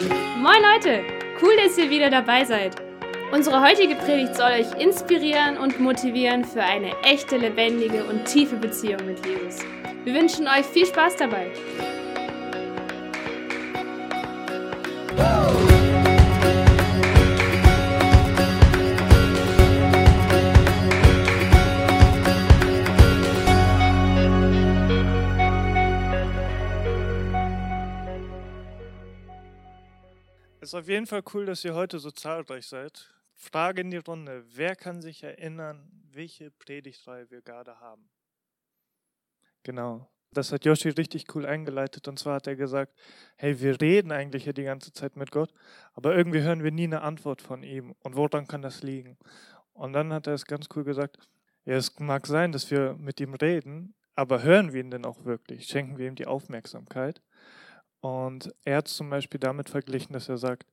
Moin 0.00 0.62
Leute, 0.62 1.02
cool, 1.42 1.56
dass 1.56 1.76
ihr 1.76 1.90
wieder 1.90 2.08
dabei 2.08 2.44
seid. 2.44 2.76
Unsere 3.32 3.60
heutige 3.60 3.96
Predigt 3.96 4.36
soll 4.36 4.52
euch 4.52 4.80
inspirieren 4.80 5.58
und 5.58 5.80
motivieren 5.80 6.44
für 6.44 6.62
eine 6.62 6.92
echte, 7.02 7.36
lebendige 7.36 8.04
und 8.04 8.24
tiefe 8.24 8.54
Beziehung 8.56 9.04
mit 9.06 9.26
Jesus. 9.26 9.60
Wir 10.04 10.14
wünschen 10.14 10.46
euch 10.46 10.66
viel 10.66 10.86
Spaß 10.86 11.16
dabei. 11.16 11.50
Ist 30.68 30.74
auf 30.74 30.88
jeden 30.88 31.06
Fall 31.06 31.22
cool, 31.32 31.46
dass 31.46 31.64
ihr 31.64 31.74
heute 31.74 31.98
so 31.98 32.10
zahlreich 32.10 32.66
seid. 32.66 33.08
Frage 33.34 33.80
in 33.80 33.90
die 33.90 33.96
Runde: 33.96 34.44
Wer 34.54 34.76
kann 34.76 35.00
sich 35.00 35.22
erinnern, 35.22 35.90
welche 36.12 36.50
Predigtreihe 36.50 37.30
wir 37.30 37.40
gerade 37.40 37.80
haben? 37.80 38.10
Genau. 39.62 40.10
Das 40.30 40.52
hat 40.52 40.66
Yoshi 40.66 40.90
richtig 40.90 41.34
cool 41.34 41.46
eingeleitet. 41.46 42.06
Und 42.06 42.18
zwar 42.18 42.34
hat 42.34 42.46
er 42.46 42.56
gesagt: 42.56 42.92
Hey, 43.36 43.58
wir 43.60 43.80
reden 43.80 44.12
eigentlich 44.12 44.44
ja 44.44 44.52
die 44.52 44.64
ganze 44.64 44.92
Zeit 44.92 45.16
mit 45.16 45.30
Gott, 45.30 45.54
aber 45.94 46.14
irgendwie 46.14 46.42
hören 46.42 46.62
wir 46.62 46.70
nie 46.70 46.84
eine 46.84 47.00
Antwort 47.00 47.40
von 47.40 47.62
ihm. 47.62 47.94
Und 48.02 48.16
woran 48.16 48.46
kann 48.46 48.60
das 48.60 48.82
liegen? 48.82 49.16
Und 49.72 49.94
dann 49.94 50.12
hat 50.12 50.26
er 50.26 50.34
es 50.34 50.44
ganz 50.44 50.66
cool 50.76 50.84
gesagt: 50.84 51.16
Ja, 51.64 51.76
es 51.76 51.98
mag 51.98 52.26
sein, 52.26 52.52
dass 52.52 52.70
wir 52.70 52.92
mit 52.98 53.20
ihm 53.20 53.32
reden, 53.32 53.94
aber 54.14 54.42
hören 54.42 54.74
wir 54.74 54.82
ihn 54.82 54.90
denn 54.90 55.06
auch 55.06 55.24
wirklich? 55.24 55.66
Schenken 55.66 55.96
wir 55.96 56.08
ihm 56.08 56.14
die 56.14 56.26
Aufmerksamkeit? 56.26 57.22
Und 58.00 58.54
er 58.64 58.78
hat 58.78 58.88
zum 58.88 59.10
Beispiel 59.10 59.40
damit 59.40 59.70
verglichen, 59.70 60.12
dass 60.12 60.28
er 60.28 60.38
sagt, 60.38 60.66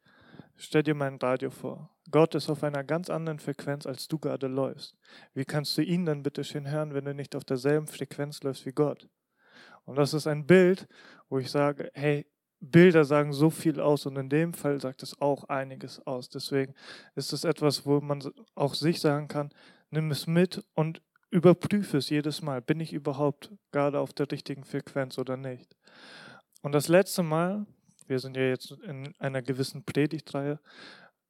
stell 0.55 0.83
dir 0.83 0.95
mein 0.95 1.15
Radio 1.15 1.49
vor. 1.49 1.89
Gott 2.11 2.35
ist 2.35 2.49
auf 2.49 2.63
einer 2.63 2.83
ganz 2.83 3.09
anderen 3.09 3.39
Frequenz, 3.39 3.85
als 3.85 4.07
du 4.07 4.19
gerade 4.19 4.47
läufst. 4.47 4.95
Wie 5.33 5.45
kannst 5.45 5.77
du 5.77 5.81
ihn 5.81 6.05
dann 6.05 6.23
bitte 6.23 6.43
schön 6.43 6.69
hören, 6.69 6.93
wenn 6.93 7.05
du 7.05 7.15
nicht 7.15 7.35
auf 7.35 7.43
derselben 7.43 7.87
Frequenz 7.87 8.43
läufst 8.43 8.65
wie 8.65 8.71
Gott? 8.71 9.09
Und 9.85 9.95
das 9.95 10.13
ist 10.13 10.27
ein 10.27 10.45
Bild, 10.45 10.87
wo 11.29 11.39
ich 11.39 11.49
sage, 11.49 11.91
hey, 11.93 12.25
Bilder 12.59 13.05
sagen 13.05 13.33
so 13.33 13.49
viel 13.49 13.79
aus 13.79 14.05
und 14.05 14.15
in 14.17 14.29
dem 14.29 14.53
Fall 14.53 14.79
sagt 14.79 15.03
es 15.03 15.19
auch 15.21 15.45
einiges 15.45 16.05
aus. 16.05 16.29
Deswegen 16.29 16.73
ist 17.15 17.33
es 17.33 17.43
etwas, 17.43 17.85
wo 17.85 18.01
man 18.01 18.23
auch 18.55 18.73
sich 18.73 18.99
sagen 19.01 19.27
kann, 19.27 19.51
nimm 19.91 20.09
es 20.11 20.25
mit 20.25 20.63
und 20.73 21.01
überprüfe 21.29 21.97
es 21.97 22.09
jedes 22.09 22.41
Mal. 22.41 22.61
Bin 22.61 22.79
ich 22.79 22.93
überhaupt 22.93 23.51
gerade 23.71 23.99
auf 23.99 24.13
der 24.13 24.31
richtigen 24.31 24.63
Frequenz 24.63 25.17
oder 25.17 25.37
nicht? 25.37 25.75
Und 26.65 26.71
das 26.71 26.87
letzte 26.87 27.21
Mal, 27.21 27.67
wir 28.07 28.17
sind 28.17 28.35
ja 28.35 28.41
jetzt 28.41 28.71
in 28.71 29.13
einer 29.19 29.43
gewissen 29.43 29.83
Predigtreihe, 29.83 30.57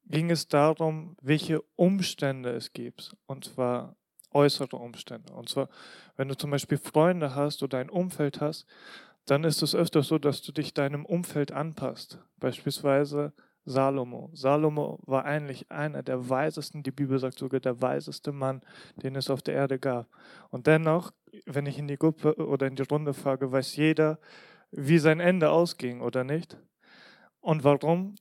ging 0.06 0.30
es 0.30 0.48
darum, 0.48 1.14
welche 1.20 1.60
Umstände 1.76 2.52
es 2.52 2.72
gibt. 2.72 3.14
Und 3.26 3.44
zwar 3.44 3.96
äußere 4.32 4.76
Umstände. 4.76 5.34
Und 5.34 5.50
zwar, 5.50 5.68
wenn 6.16 6.28
du 6.28 6.38
zum 6.38 6.52
Beispiel 6.52 6.78
Freunde 6.78 7.34
hast 7.34 7.62
oder 7.62 7.76
ein 7.76 7.90
Umfeld 7.90 8.40
hast, 8.40 8.64
dann 9.26 9.44
ist 9.44 9.62
es 9.62 9.74
öfter 9.74 10.02
so, 10.02 10.16
dass 10.16 10.40
du 10.40 10.52
dich 10.52 10.72
deinem 10.72 11.04
Umfeld 11.04 11.52
anpasst. 11.52 12.18
Beispielsweise 12.40 13.34
Salomo. 13.66 14.30
Salomo 14.32 15.00
war 15.04 15.26
eigentlich 15.26 15.70
einer 15.70 16.02
der 16.02 16.30
weisesten, 16.30 16.82
die 16.82 16.92
Bibel 16.92 17.18
sagt 17.18 17.38
sogar 17.38 17.60
der 17.60 17.82
weiseste 17.82 18.32
Mann, 18.32 18.62
den 19.02 19.16
es 19.16 19.28
auf 19.28 19.42
der 19.42 19.52
Erde 19.52 19.78
gab. 19.78 20.08
Und 20.48 20.66
dennoch, 20.66 21.12
wenn 21.44 21.66
ich 21.66 21.78
in 21.78 21.88
die 21.88 21.98
Gruppe 21.98 22.36
oder 22.36 22.66
in 22.66 22.76
die 22.76 22.84
Runde 22.84 23.12
frage, 23.12 23.52
weiß 23.52 23.76
jeder, 23.76 24.18
wie 24.70 24.98
sein 24.98 25.20
Ende 25.20 25.50
ausging, 25.50 26.00
oder 26.00 26.24
nicht? 26.24 26.58
Und 27.40 27.64
warum? 27.64 28.16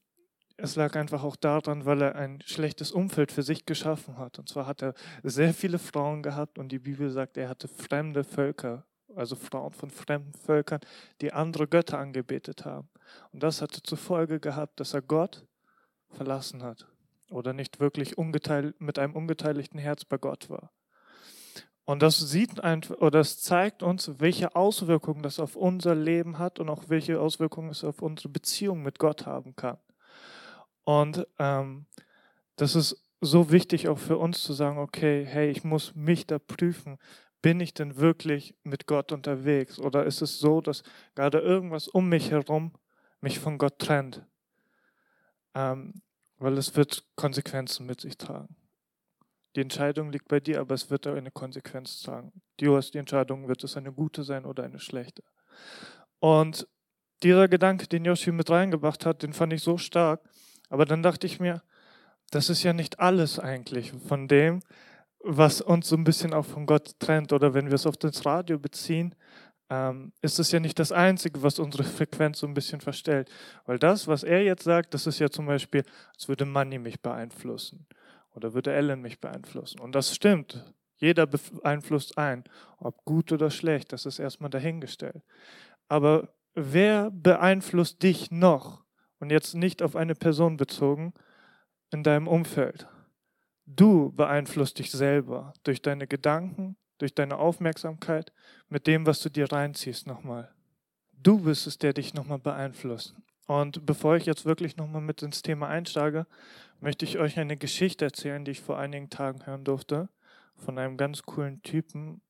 Es 0.58 0.76
lag 0.76 0.96
einfach 0.96 1.24
auch 1.24 1.36
daran, 1.36 1.86
weil 1.86 2.02
er 2.02 2.16
ein 2.16 2.42
schlechtes 2.46 2.92
Umfeld 2.92 3.32
für 3.32 3.44
sich 3.44 3.66
geschaffen 3.66 4.18
hat. 4.18 4.40
Und 4.40 4.48
zwar 4.48 4.68
hat 4.68 4.82
er 4.82 4.94
sehr 5.24 5.54
viele 5.54 5.80
Frauen 5.80 6.24
gehabt 6.24 6.58
und 6.58 6.72
die 6.72 6.80
Bibel 6.80 7.10
sagt, 7.10 7.36
er 7.36 7.50
hatte 7.50 7.68
fremde 7.68 8.24
Völker, 8.24 8.86
also 9.16 9.36
Frauen 9.36 9.74
von 9.74 9.90
fremden 9.90 10.34
Völkern, 10.34 10.80
die 11.20 11.34
andere 11.34 11.68
Götter 11.68 11.98
angebetet 11.98 12.64
haben. 12.64 12.90
Und 13.34 13.44
das 13.44 13.62
hatte 13.62 13.84
zur 13.84 13.98
Folge 13.98 14.40
gehabt, 14.40 14.80
dass 14.80 14.94
er 14.94 15.02
Gott 15.02 15.46
verlassen 16.10 16.64
hat 16.64 16.88
oder 17.32 17.52
nicht 17.52 17.80
wirklich 17.80 18.16
mit 18.18 19.00
einem 19.00 19.16
ungeteiligten 19.16 19.80
Herz 19.80 20.06
bei 20.06 20.18
Gott 20.18 20.50
war. 20.50 20.72
Und 21.86 22.02
das 22.02 22.18
sieht 22.18 22.64
einfach, 22.64 22.98
oder 22.98 23.20
das 23.20 23.40
zeigt 23.40 23.84
uns, 23.84 24.12
welche 24.18 24.56
Auswirkungen 24.56 25.22
das 25.22 25.40
auf 25.40 25.56
unser 25.56 25.94
Leben 25.94 26.40
hat 26.40 26.60
und 26.60 26.70
auch 26.70 26.86
welche 26.88 27.20
Auswirkungen 27.20 27.70
es 27.70 27.84
auf 27.84 28.02
unsere 28.02 28.30
Beziehung 28.30 28.82
mit 28.82 28.98
Gott 28.98 29.28
haben 29.28 29.56
kann. 29.56 29.78
Und 30.84 31.28
ähm, 31.38 31.86
das 32.56 32.76
ist 32.76 33.04
so 33.22 33.52
wichtig 33.52 33.88
auch 33.88 34.00
für 34.00 34.18
uns 34.18 34.44
zu 34.44 34.54
sagen, 34.54 34.80
okay, 34.80 35.26
hey, 35.26 35.50
ich 35.50 35.64
muss 35.64 35.94
mich 35.96 36.26
da 36.26 36.40
prüfen. 36.40 36.98
Bin 37.42 37.60
ich 37.60 37.76
denn 37.76 37.98
wirklich 37.98 38.56
mit 38.64 38.88
Gott 38.88 39.12
unterwegs? 39.12 39.80
Oder 39.80 40.06
ist 40.06 40.24
es 40.24 40.40
so, 40.40 40.62
dass 40.62 40.82
gerade 41.14 41.40
irgendwas 41.40 41.88
um 41.88 42.10
mich 42.10 42.32
herum 42.32 42.74
mich 43.22 43.40
von 43.40 43.60
Gott 43.60 43.78
trennt? 43.78 44.26
Ähm, 45.54 46.02
weil 46.38 46.58
es 46.58 46.76
wird 46.76 47.06
Konsequenzen 47.16 47.86
mit 47.86 48.02
sich 48.02 48.18
tragen. 48.18 48.56
Die 49.56 49.62
Entscheidung 49.62 50.12
liegt 50.12 50.28
bei 50.28 50.40
dir, 50.40 50.60
aber 50.60 50.76
es 50.76 50.90
wird 50.90 51.08
auch 51.08 51.16
eine 51.16 51.32
Konsequenz 51.32 52.02
tragen. 52.02 52.34
Du 52.58 52.76
hast 52.76 52.92
die 52.92 52.98
Entscheidung, 52.98 53.48
wird 53.48 53.64
es 53.64 53.78
eine 53.78 53.94
gute 53.94 54.24
sein 54.24 54.46
oder 54.46 54.64
eine 54.64 54.80
schlechte. 54.80 55.24
Und 56.20 56.68
dieser 57.24 57.48
Gedanke, 57.48 57.88
den 57.88 58.06
Joshi 58.06 58.32
mit 58.32 58.50
reingebracht 58.50 59.06
hat, 59.06 59.24
den 59.24 59.34
fand 59.34 59.54
ich 59.54 59.64
so 59.64 59.78
stark. 59.78 60.22
Aber 60.70 60.86
dann 60.86 61.04
dachte 61.04 61.26
ich 61.26 61.40
mir, 61.40 61.64
das 62.32 62.50
ist 62.50 62.64
ja 62.64 62.74
nicht 62.74 63.00
alles 63.00 63.40
eigentlich 63.40 63.94
von 64.08 64.28
dem, 64.28 64.62
was 65.20 65.62
uns 65.62 65.88
so 65.88 65.96
ein 65.96 66.04
bisschen 66.04 66.34
auch 66.34 66.46
von 66.46 66.66
Gott 66.66 67.00
trennt. 67.00 67.32
Oder 67.32 67.54
wenn 67.54 67.68
wir 67.68 67.76
es 67.76 67.88
auf 67.88 67.98
das 67.98 68.26
Radio 68.26 68.60
beziehen, 68.60 69.16
ähm, 69.70 70.12
ist 70.22 70.38
es 70.38 70.52
ja 70.52 70.60
nicht 70.60 70.78
das 70.78 70.92
Einzige, 70.92 71.42
was 71.42 71.60
unsere 71.60 71.84
Frequenz 71.84 72.40
so 72.40 72.48
ein 72.48 72.54
bisschen 72.54 72.82
verstellt. 72.82 73.30
Weil 73.66 73.80
das, 73.80 74.08
was 74.08 74.24
er 74.24 74.44
jetzt 74.44 74.64
sagt, 74.64 74.94
das 74.94 75.08
ist 75.08 75.20
ja 75.20 75.30
zum 75.30 75.46
Beispiel, 75.46 75.84
als 76.14 76.28
würde 76.28 76.46
Money 76.46 76.78
mich 76.78 77.02
beeinflussen. 77.02 77.88
Oder 78.36 78.54
würde 78.54 78.74
Ellen 78.74 79.02
mich 79.02 79.20
beeinflussen? 79.20 79.80
Und 79.80 79.96
das 79.96 80.14
stimmt. 80.14 80.74
Jeder 80.98 81.26
beeinflusst 81.28 82.18
ein. 82.18 82.44
Ob 82.78 83.04
gut 83.06 83.32
oder 83.32 83.50
schlecht, 83.50 83.94
das 83.94 84.06
ist 84.06 84.20
erstmal 84.20 84.50
dahingestellt. 84.50 85.24
Aber 85.88 86.30
wer 86.54 87.12
beeinflusst 87.12 88.04
dich 88.04 88.32
noch? 88.32 88.84
Und 89.20 89.32
jetzt 89.32 89.56
nicht 89.56 89.82
auf 89.82 89.96
eine 89.96 90.16
Person 90.16 90.58
bezogen, 90.58 91.14
in 91.92 92.04
deinem 92.04 92.28
Umfeld. 92.28 92.88
Du 93.66 94.12
beeinflusst 94.12 94.78
dich 94.80 94.92
selber 94.92 95.54
durch 95.64 95.82
deine 95.82 96.08
Gedanken, 96.08 96.76
durch 96.98 97.16
deine 97.16 97.38
Aufmerksamkeit, 97.38 98.32
mit 98.70 98.88
dem, 98.88 99.06
was 99.06 99.22
du 99.22 99.30
dir 99.30 99.52
reinziehst 99.52 100.06
nochmal. 100.06 100.54
Du 101.14 101.40
bist 101.40 101.66
es, 101.66 101.78
der 101.78 101.94
dich 101.94 102.14
nochmal 102.14 102.40
beeinflusst. 102.40 103.16
Und 103.48 103.86
bevor 103.86 104.16
ich 104.16 104.26
jetzt 104.26 104.46
wirklich 104.46 104.76
nochmal 104.76 105.02
mit 105.02 105.22
ins 105.22 105.42
Thema 105.42 105.68
einsteige, 105.68 106.26
möchte 106.80 107.06
ich 107.06 107.20
euch 107.20 107.40
eine 107.40 107.58
Geschichte 107.58 108.06
erzählen, 108.06 108.44
die 108.44 108.52
ich 108.52 108.62
vor 108.62 108.78
einigen 108.78 109.10
Tagen 109.10 109.46
hören 109.46 109.64
durfte, 109.64 110.10
von 110.56 110.78
einem 110.80 110.98
ganz 110.98 111.24
coolen 111.24 111.62
Typen. 111.62 112.22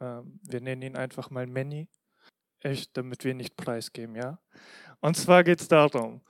Ähm, 0.00 0.38
wir 0.42 0.60
nennen 0.60 0.82
ihn 0.82 0.96
einfach 0.96 1.30
mal 1.30 1.46
Manny, 1.46 1.88
echt, 2.60 2.96
damit 2.96 3.24
wir 3.24 3.34
nicht 3.34 3.56
preisgeben, 3.56 4.14
ja? 4.14 4.38
Und 5.00 5.16
zwar 5.16 5.42
geht 5.42 5.60
es 5.60 5.68
darum, 5.68 6.20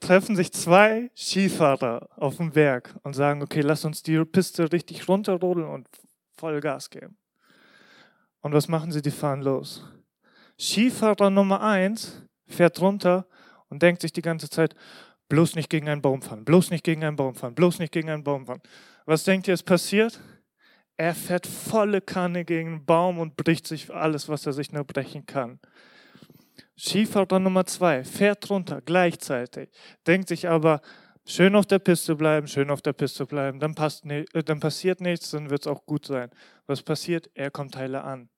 treffen 0.00 0.34
sich 0.34 0.52
zwei 0.52 1.10
Skifahrer 1.14 2.08
auf 2.16 2.38
dem 2.38 2.52
Berg 2.52 2.94
und 3.02 3.14
sagen, 3.14 3.42
okay, 3.42 3.60
lass 3.60 3.84
uns 3.84 4.02
die 4.02 4.24
Piste 4.24 4.72
richtig 4.72 5.08
runterrodeln 5.08 5.68
und 5.68 5.88
voll 6.36 6.60
Gas 6.60 6.90
geben. 6.90 7.16
Und 8.40 8.52
was 8.54 8.66
machen 8.66 8.90
sie? 8.90 9.02
Die 9.02 9.10
fahren 9.10 9.42
los. 9.42 9.84
Skifahrer 10.58 11.30
Nummer 11.30 11.60
eins 11.62 12.22
fährt 12.46 12.80
runter 12.80 13.26
und 13.72 13.82
denkt 13.82 14.02
sich 14.02 14.12
die 14.12 14.20
ganze 14.20 14.50
Zeit, 14.50 14.74
bloß 15.30 15.56
nicht 15.56 15.70
gegen 15.70 15.88
einen 15.88 16.02
Baum 16.02 16.20
fahren, 16.20 16.44
bloß 16.44 16.70
nicht 16.70 16.84
gegen 16.84 17.02
einen 17.04 17.16
Baum 17.16 17.34
fahren, 17.34 17.54
bloß 17.54 17.78
nicht 17.78 17.90
gegen 17.90 18.10
einen 18.10 18.22
Baum 18.22 18.44
fahren. 18.44 18.60
Was 19.06 19.24
denkt 19.24 19.48
ihr, 19.48 19.54
ist 19.54 19.62
passiert? 19.62 20.20
Er 20.98 21.14
fährt 21.14 21.46
volle 21.46 22.02
Kanne 22.02 22.44
gegen 22.44 22.68
einen 22.68 22.84
Baum 22.84 23.18
und 23.18 23.34
bricht 23.34 23.66
sich 23.66 23.90
alles, 23.90 24.28
was 24.28 24.44
er 24.44 24.52
sich 24.52 24.72
nur 24.72 24.84
brechen 24.84 25.24
kann. 25.24 25.58
Skifahrer 26.78 27.38
Nummer 27.38 27.64
zwei 27.64 28.04
fährt 28.04 28.50
runter 28.50 28.82
gleichzeitig, 28.82 29.70
denkt 30.06 30.28
sich 30.28 30.48
aber, 30.50 30.82
schön 31.24 31.56
auf 31.56 31.64
der 31.64 31.78
Piste 31.78 32.14
bleiben, 32.14 32.48
schön 32.48 32.68
auf 32.68 32.82
der 32.82 32.92
Piste 32.92 33.24
bleiben, 33.24 33.58
dann, 33.58 33.74
passt 33.74 34.04
ne, 34.04 34.26
dann 34.44 34.60
passiert 34.60 35.00
nichts, 35.00 35.30
dann 35.30 35.48
wird 35.48 35.62
es 35.62 35.66
auch 35.66 35.86
gut 35.86 36.04
sein. 36.04 36.28
Was 36.66 36.82
passiert? 36.82 37.30
Er 37.32 37.50
kommt 37.50 37.74
heile 37.74 38.04
an. 38.04 38.28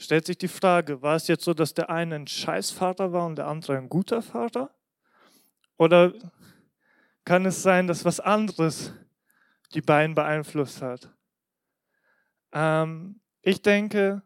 Stellt 0.00 0.24
sich 0.24 0.38
die 0.38 0.48
Frage, 0.48 1.02
war 1.02 1.14
es 1.14 1.28
jetzt 1.28 1.44
so, 1.44 1.52
dass 1.52 1.74
der 1.74 1.90
eine 1.90 2.14
ein 2.14 2.26
Scheißvater 2.26 3.12
war 3.12 3.26
und 3.26 3.36
der 3.36 3.46
andere 3.46 3.76
ein 3.76 3.90
guter 3.90 4.22
Vater? 4.22 4.74
Oder 5.76 6.14
kann 7.26 7.44
es 7.44 7.62
sein, 7.62 7.86
dass 7.86 8.06
was 8.06 8.18
anderes 8.18 8.94
die 9.74 9.82
beiden 9.82 10.14
beeinflusst 10.14 10.80
hat? 10.80 11.14
Ähm, 12.52 13.20
ich 13.42 13.60
denke, 13.60 14.22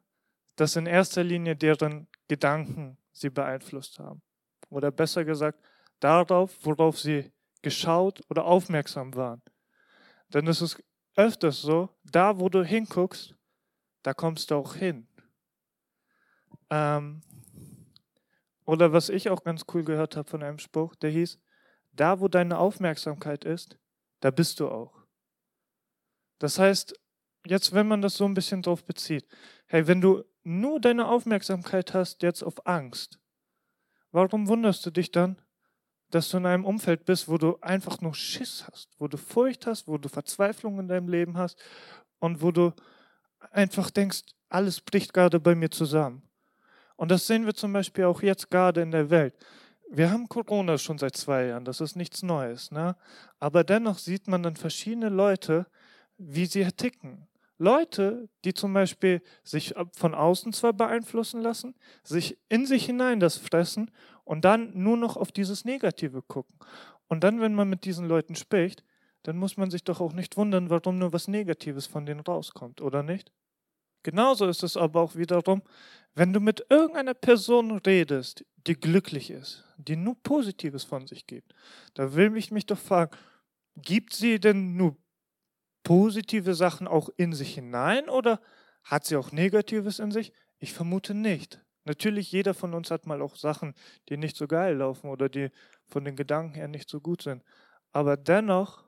dass 0.54 0.76
in 0.76 0.86
erster 0.86 1.24
Linie 1.24 1.56
deren 1.56 2.06
Gedanken 2.28 2.96
sie 3.10 3.30
beeinflusst 3.30 3.98
haben. 3.98 4.22
Oder 4.70 4.92
besser 4.92 5.24
gesagt, 5.24 5.58
darauf, 5.98 6.56
worauf 6.62 7.00
sie 7.00 7.32
geschaut 7.62 8.20
oder 8.30 8.44
aufmerksam 8.44 9.12
waren. 9.16 9.42
Denn 10.28 10.46
es 10.46 10.62
ist 10.62 10.80
öfters 11.16 11.62
so, 11.62 11.88
da 12.04 12.38
wo 12.38 12.48
du 12.48 12.62
hinguckst, 12.62 13.34
da 14.04 14.14
kommst 14.14 14.52
du 14.52 14.54
auch 14.54 14.76
hin. 14.76 15.08
Ähm, 16.70 17.22
oder 18.64 18.92
was 18.92 19.08
ich 19.08 19.28
auch 19.30 19.44
ganz 19.44 19.64
cool 19.72 19.84
gehört 19.84 20.16
habe 20.16 20.28
von 20.28 20.42
einem 20.42 20.58
Spruch, 20.58 20.94
der 20.96 21.10
hieß, 21.10 21.38
da 21.92 22.20
wo 22.20 22.28
deine 22.28 22.58
Aufmerksamkeit 22.58 23.44
ist, 23.44 23.78
da 24.20 24.30
bist 24.30 24.60
du 24.60 24.68
auch. 24.68 25.04
Das 26.38 26.58
heißt, 26.58 26.98
jetzt 27.46 27.74
wenn 27.74 27.88
man 27.88 28.02
das 28.02 28.16
so 28.16 28.24
ein 28.24 28.34
bisschen 28.34 28.62
drauf 28.62 28.84
bezieht, 28.84 29.26
hey, 29.66 29.86
wenn 29.86 30.00
du 30.00 30.24
nur 30.42 30.80
deine 30.80 31.08
Aufmerksamkeit 31.08 31.94
hast 31.94 32.22
jetzt 32.22 32.42
auf 32.42 32.66
Angst, 32.66 33.18
warum 34.12 34.48
wunderst 34.48 34.84
du 34.86 34.90
dich 34.90 35.10
dann, 35.10 35.40
dass 36.10 36.30
du 36.30 36.36
in 36.36 36.46
einem 36.46 36.64
Umfeld 36.64 37.04
bist, 37.04 37.28
wo 37.28 37.38
du 37.38 37.58
einfach 37.60 38.00
nur 38.00 38.14
Schiss 38.14 38.66
hast, 38.70 38.94
wo 38.98 39.08
du 39.08 39.16
Furcht 39.16 39.66
hast, 39.66 39.88
wo 39.88 39.98
du 39.98 40.08
Verzweiflung 40.08 40.78
in 40.78 40.88
deinem 40.88 41.08
Leben 41.08 41.36
hast 41.36 41.62
und 42.18 42.40
wo 42.40 42.50
du 42.52 42.72
einfach 43.50 43.90
denkst, 43.90 44.22
alles 44.48 44.80
bricht 44.80 45.12
gerade 45.12 45.40
bei 45.40 45.54
mir 45.54 45.70
zusammen. 45.70 46.22
Und 46.96 47.10
das 47.10 47.26
sehen 47.26 47.46
wir 47.46 47.54
zum 47.54 47.72
Beispiel 47.72 48.04
auch 48.04 48.22
jetzt 48.22 48.50
gerade 48.50 48.82
in 48.82 48.90
der 48.90 49.10
Welt. 49.10 49.34
Wir 49.90 50.10
haben 50.10 50.28
Corona 50.28 50.78
schon 50.78 50.98
seit 50.98 51.16
zwei 51.16 51.46
Jahren, 51.46 51.64
das 51.64 51.80
ist 51.80 51.96
nichts 51.96 52.22
Neues. 52.22 52.70
Ne? 52.70 52.96
Aber 53.38 53.64
dennoch 53.64 53.98
sieht 53.98 54.28
man 54.28 54.42
dann 54.42 54.56
verschiedene 54.56 55.08
Leute, 55.08 55.66
wie 56.16 56.46
sie 56.46 56.64
ticken. 56.72 57.26
Leute, 57.58 58.28
die 58.44 58.54
zum 58.54 58.72
Beispiel 58.72 59.22
sich 59.44 59.74
von 59.92 60.14
außen 60.14 60.52
zwar 60.52 60.72
beeinflussen 60.72 61.40
lassen, 61.40 61.74
sich 62.02 62.38
in 62.48 62.66
sich 62.66 62.86
hinein 62.86 63.20
das 63.20 63.36
fressen 63.36 63.90
und 64.24 64.44
dann 64.44 64.72
nur 64.74 64.96
noch 64.96 65.16
auf 65.16 65.30
dieses 65.30 65.64
Negative 65.64 66.22
gucken. 66.22 66.58
Und 67.06 67.22
dann, 67.22 67.40
wenn 67.40 67.54
man 67.54 67.68
mit 67.68 67.84
diesen 67.84 68.08
Leuten 68.08 68.34
spricht, 68.34 68.84
dann 69.22 69.36
muss 69.36 69.56
man 69.56 69.70
sich 69.70 69.84
doch 69.84 70.00
auch 70.00 70.12
nicht 70.12 70.36
wundern, 70.36 70.70
warum 70.70 70.98
nur 70.98 71.12
was 71.12 71.28
Negatives 71.28 71.86
von 71.86 72.06
denen 72.06 72.20
rauskommt, 72.20 72.80
oder 72.80 73.02
nicht? 73.02 73.32
Genauso 74.04 74.46
ist 74.46 74.62
es 74.62 74.76
aber 74.76 75.00
auch 75.00 75.16
wiederum, 75.16 75.62
wenn 76.14 76.32
du 76.32 76.38
mit 76.38 76.64
irgendeiner 76.68 77.14
Person 77.14 77.72
redest, 77.78 78.44
die 78.66 78.74
glücklich 78.74 79.30
ist, 79.30 79.64
die 79.78 79.96
nur 79.96 80.14
Positives 80.22 80.84
von 80.84 81.08
sich 81.08 81.26
gibt, 81.26 81.54
da 81.94 82.14
will 82.14 82.36
ich 82.36 82.52
mich 82.52 82.66
doch 82.66 82.78
fragen, 82.78 83.16
gibt 83.76 84.12
sie 84.12 84.38
denn 84.38 84.76
nur 84.76 84.96
positive 85.82 86.54
Sachen 86.54 86.86
auch 86.86 87.08
in 87.16 87.32
sich 87.32 87.54
hinein 87.54 88.08
oder 88.08 88.40
hat 88.84 89.06
sie 89.06 89.16
auch 89.16 89.32
Negatives 89.32 89.98
in 89.98 90.12
sich? 90.12 90.32
Ich 90.58 90.74
vermute 90.74 91.14
nicht. 91.14 91.64
Natürlich, 91.84 92.30
jeder 92.30 92.54
von 92.54 92.74
uns 92.74 92.90
hat 92.90 93.06
mal 93.06 93.22
auch 93.22 93.36
Sachen, 93.36 93.74
die 94.08 94.18
nicht 94.18 94.36
so 94.36 94.46
geil 94.46 94.76
laufen 94.76 95.08
oder 95.08 95.28
die 95.28 95.50
von 95.88 96.04
den 96.04 96.14
Gedanken 96.14 96.54
her 96.54 96.68
nicht 96.68 96.88
so 96.90 97.00
gut 97.00 97.22
sind. 97.22 97.42
Aber 97.92 98.16
dennoch 98.16 98.84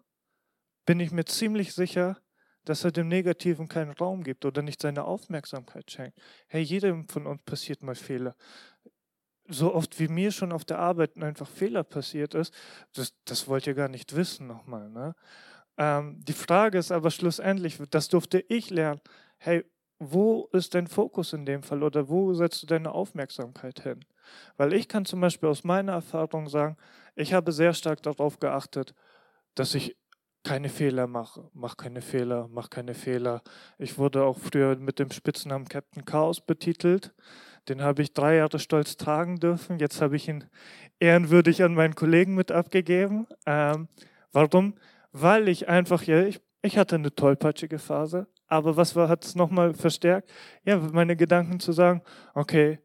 bin 0.86 1.00
ich 1.00 1.10
mir 1.10 1.24
ziemlich 1.24 1.74
sicher, 1.74 2.20
dass 2.66 2.84
er 2.84 2.90
dem 2.90 3.08
Negativen 3.08 3.68
keinen 3.68 3.92
Raum 3.92 4.22
gibt 4.22 4.44
oder 4.44 4.60
nicht 4.60 4.82
seine 4.82 5.04
Aufmerksamkeit 5.04 5.90
schenkt. 5.90 6.18
Hey, 6.48 6.62
jedem 6.62 7.08
von 7.08 7.26
uns 7.26 7.42
passiert 7.44 7.82
mal 7.82 7.94
Fehler. 7.94 8.34
So 9.48 9.72
oft 9.72 9.98
wie 10.00 10.08
mir 10.08 10.32
schon 10.32 10.52
auf 10.52 10.64
der 10.64 10.80
Arbeit 10.80 11.16
einfach 11.22 11.48
Fehler 11.48 11.84
passiert 11.84 12.34
ist, 12.34 12.52
das, 12.92 13.14
das 13.24 13.46
wollt 13.46 13.66
ihr 13.68 13.74
gar 13.74 13.88
nicht 13.88 14.16
wissen 14.16 14.48
nochmal. 14.48 14.90
Ne? 14.90 15.14
Ähm, 15.78 16.18
die 16.24 16.32
Frage 16.32 16.78
ist 16.78 16.90
aber 16.90 17.12
schlussendlich, 17.12 17.78
das 17.90 18.08
durfte 18.08 18.44
ich 18.48 18.70
lernen, 18.70 19.00
hey, 19.38 19.64
wo 20.00 20.48
ist 20.52 20.74
dein 20.74 20.88
Fokus 20.88 21.32
in 21.32 21.46
dem 21.46 21.62
Fall 21.62 21.84
oder 21.84 22.08
wo 22.08 22.34
setzt 22.34 22.64
du 22.64 22.66
deine 22.66 22.90
Aufmerksamkeit 22.90 23.80
hin? 23.80 24.04
Weil 24.56 24.72
ich 24.72 24.88
kann 24.88 25.04
zum 25.04 25.20
Beispiel 25.20 25.48
aus 25.48 25.62
meiner 25.62 25.92
Erfahrung 25.92 26.48
sagen, 26.48 26.76
ich 27.14 27.32
habe 27.32 27.52
sehr 27.52 27.72
stark 27.74 28.02
darauf 28.02 28.40
geachtet, 28.40 28.92
dass 29.54 29.74
ich 29.74 29.96
keine 30.46 30.68
Fehler 30.68 31.06
mache, 31.06 31.50
mach 31.54 31.76
keine 31.76 32.00
Fehler, 32.00 32.48
mach 32.52 32.70
keine 32.70 32.94
Fehler. 32.94 33.42
Ich 33.78 33.98
wurde 33.98 34.24
auch 34.24 34.38
früher 34.38 34.76
mit 34.76 34.98
dem 34.98 35.10
Spitznamen 35.10 35.68
Captain 35.68 36.04
Chaos 36.04 36.40
betitelt. 36.40 37.14
Den 37.68 37.82
habe 37.82 38.02
ich 38.02 38.12
drei 38.12 38.36
Jahre 38.36 38.58
stolz 38.58 38.96
tragen 38.96 39.40
dürfen. 39.40 39.78
Jetzt 39.78 40.00
habe 40.00 40.16
ich 40.16 40.28
ihn 40.28 40.44
ehrenwürdig 41.00 41.62
an 41.62 41.74
meinen 41.74 41.94
Kollegen 41.94 42.34
mit 42.34 42.52
abgegeben. 42.52 43.26
Ähm, 43.44 43.88
warum? 44.32 44.74
weil 45.20 45.48
ich 45.48 45.68
einfach, 45.68 46.02
ja, 46.02 46.22
ich, 46.22 46.40
ich 46.62 46.76
hatte 46.76 46.96
eine 46.96 47.14
tollpatschige 47.14 47.78
Phase, 47.78 48.26
aber 48.48 48.76
was 48.76 48.94
hat 48.94 49.24
es 49.24 49.34
nochmal 49.34 49.72
verstärkt? 49.72 50.30
Ja, 50.64 50.76
meine 50.76 51.16
Gedanken 51.16 51.58
zu 51.58 51.72
sagen, 51.72 52.02
okay, 52.34 52.78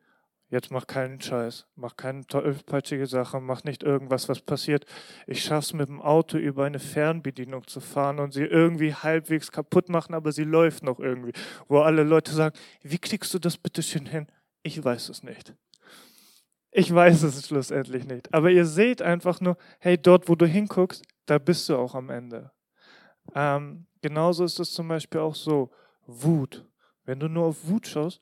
jetzt 0.52 0.70
mach 0.70 0.86
keinen 0.86 1.20
Scheiß, 1.20 1.66
mach 1.76 1.96
keine 1.96 2.28
tollpatschige 2.28 3.08
Sache, 3.08 3.40
mach 3.40 3.64
nicht 3.64 3.84
irgendwas, 3.84 4.30
was 4.30 4.42
passiert. 4.42 4.86
Ich 5.26 5.44
schaff's 5.44 5.74
mit 5.74 5.88
dem 5.88 6.02
Auto 6.02 6.38
über 6.38 6.66
eine 6.66 6.80
Fernbedienung 6.80 7.66
zu 7.68 7.80
fahren 7.80 8.20
und 8.20 8.34
sie 8.34 8.44
irgendwie 8.44 8.94
halbwegs 8.94 9.52
kaputt 9.52 9.90
machen, 9.90 10.14
aber 10.14 10.32
sie 10.34 10.44
läuft 10.44 10.84
noch 10.84 11.00
irgendwie. 11.00 11.32
Wo 11.68 11.80
alle 11.80 12.04
Leute 12.04 12.32
sagen, 12.32 12.56
wie 12.84 13.00
kriegst 13.00 13.34
du 13.34 13.40
das 13.40 13.58
bitte 13.58 13.82
schön 13.82 14.06
hin? 14.06 14.28
Ich 14.62 14.84
weiß 14.84 15.10
es 15.10 15.24
nicht. 15.24 15.56
Ich 16.70 16.94
weiß 16.94 17.24
es 17.24 17.48
schlussendlich 17.48 18.06
nicht. 18.06 18.34
Aber 18.34 18.52
ihr 18.52 18.66
seht 18.66 19.02
einfach 19.02 19.40
nur, 19.40 19.58
hey, 19.80 19.98
dort, 19.98 20.30
wo 20.30 20.36
du 20.36 20.46
hinguckst, 20.46 21.04
da 21.26 21.38
bist 21.38 21.68
du 21.70 21.78
auch 21.78 21.96
am 21.96 22.10
Ende. 22.10 22.52
Ähm, 23.34 23.88
genauso 24.02 24.44
ist 24.44 24.60
es 24.60 24.74
zum 24.74 24.90
Beispiel 24.90 25.22
auch 25.22 25.36
so, 25.36 25.72
Wut. 26.06 26.66
Wenn 27.06 27.20
du 27.20 27.28
nur 27.28 27.46
auf 27.46 27.68
Wut 27.68 27.88
schaust, 27.88 28.20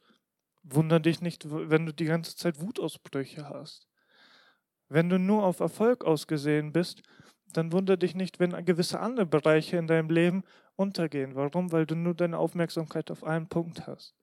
wundere 0.64 1.02
dich 1.02 1.22
nicht, 1.22 1.46
wenn 1.50 1.86
du 1.86 1.94
die 1.94 2.06
ganze 2.06 2.36
Zeit 2.36 2.62
Wutausbrüche 2.62 3.50
hast. 3.50 3.88
Wenn 4.90 5.10
du 5.10 5.20
nur 5.20 5.44
auf 5.44 5.60
Erfolg 5.60 6.04
ausgesehen 6.04 6.72
bist, 6.74 7.04
dann 7.54 7.72
wundere 7.72 7.98
dich 7.98 8.16
nicht, 8.16 8.40
wenn 8.40 8.52
gewisse 8.66 9.00
andere 9.00 9.26
Bereiche 9.26 9.78
in 9.78 9.88
deinem 9.88 10.10
Leben 10.10 10.44
untergehen. 10.76 11.36
Warum? 11.36 11.72
Weil 11.72 11.86
du 11.86 11.96
nur 11.96 12.14
deine 12.14 12.38
Aufmerksamkeit 12.38 13.12
auf 13.12 13.24
einen 13.24 13.48
Punkt 13.48 13.88
hast. 13.88 14.16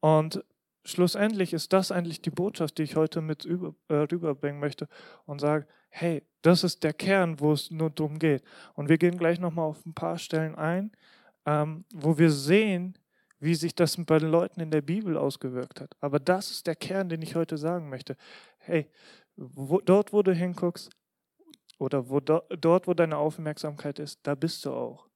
Und 0.00 0.44
schlussendlich 0.84 1.52
ist 1.52 1.72
das 1.72 1.92
eigentlich 1.92 2.22
die 2.22 2.30
Botschaft, 2.30 2.78
die 2.78 2.82
ich 2.82 2.96
heute 2.96 3.20
mit 3.20 3.44
über, 3.44 3.74
äh, 3.88 3.94
rüberbringen 3.94 4.60
möchte 4.60 4.88
und 5.26 5.40
sage, 5.40 5.66
hey, 5.90 6.26
das 6.42 6.64
ist 6.64 6.82
der 6.82 6.92
Kern, 6.92 7.40
wo 7.40 7.52
es 7.52 7.70
nur 7.70 7.90
darum 7.90 8.18
geht. 8.18 8.42
Und 8.74 8.88
wir 8.88 8.98
gehen 8.98 9.18
gleich 9.18 9.38
nochmal 9.38 9.66
auf 9.66 9.84
ein 9.86 9.94
paar 9.94 10.18
Stellen 10.18 10.54
ein, 10.54 10.92
ähm, 11.46 11.84
wo 11.92 12.18
wir 12.18 12.30
sehen, 12.30 12.98
wie 13.42 13.56
sich 13.56 13.74
das 13.74 13.96
bei 14.04 14.18
den 14.20 14.30
Leuten 14.30 14.60
in 14.60 14.70
der 14.70 14.82
Bibel 14.82 15.16
ausgewirkt 15.16 15.80
hat. 15.80 15.96
Aber 16.00 16.20
das 16.20 16.52
ist 16.52 16.68
der 16.68 16.76
Kern, 16.76 17.08
den 17.08 17.22
ich 17.22 17.34
heute 17.34 17.58
sagen 17.58 17.88
möchte. 17.88 18.16
Hey, 18.58 18.88
wo, 19.34 19.80
dort, 19.80 20.12
wo 20.12 20.22
du 20.22 20.32
hinguckst, 20.32 20.90
oder 21.78 22.08
wo, 22.08 22.20
dort, 22.20 22.86
wo 22.86 22.94
deine 22.94 23.16
Aufmerksamkeit 23.16 23.98
ist, 23.98 24.20
da 24.22 24.36
bist 24.36 24.64
du 24.64 24.70
auch. 24.70 25.08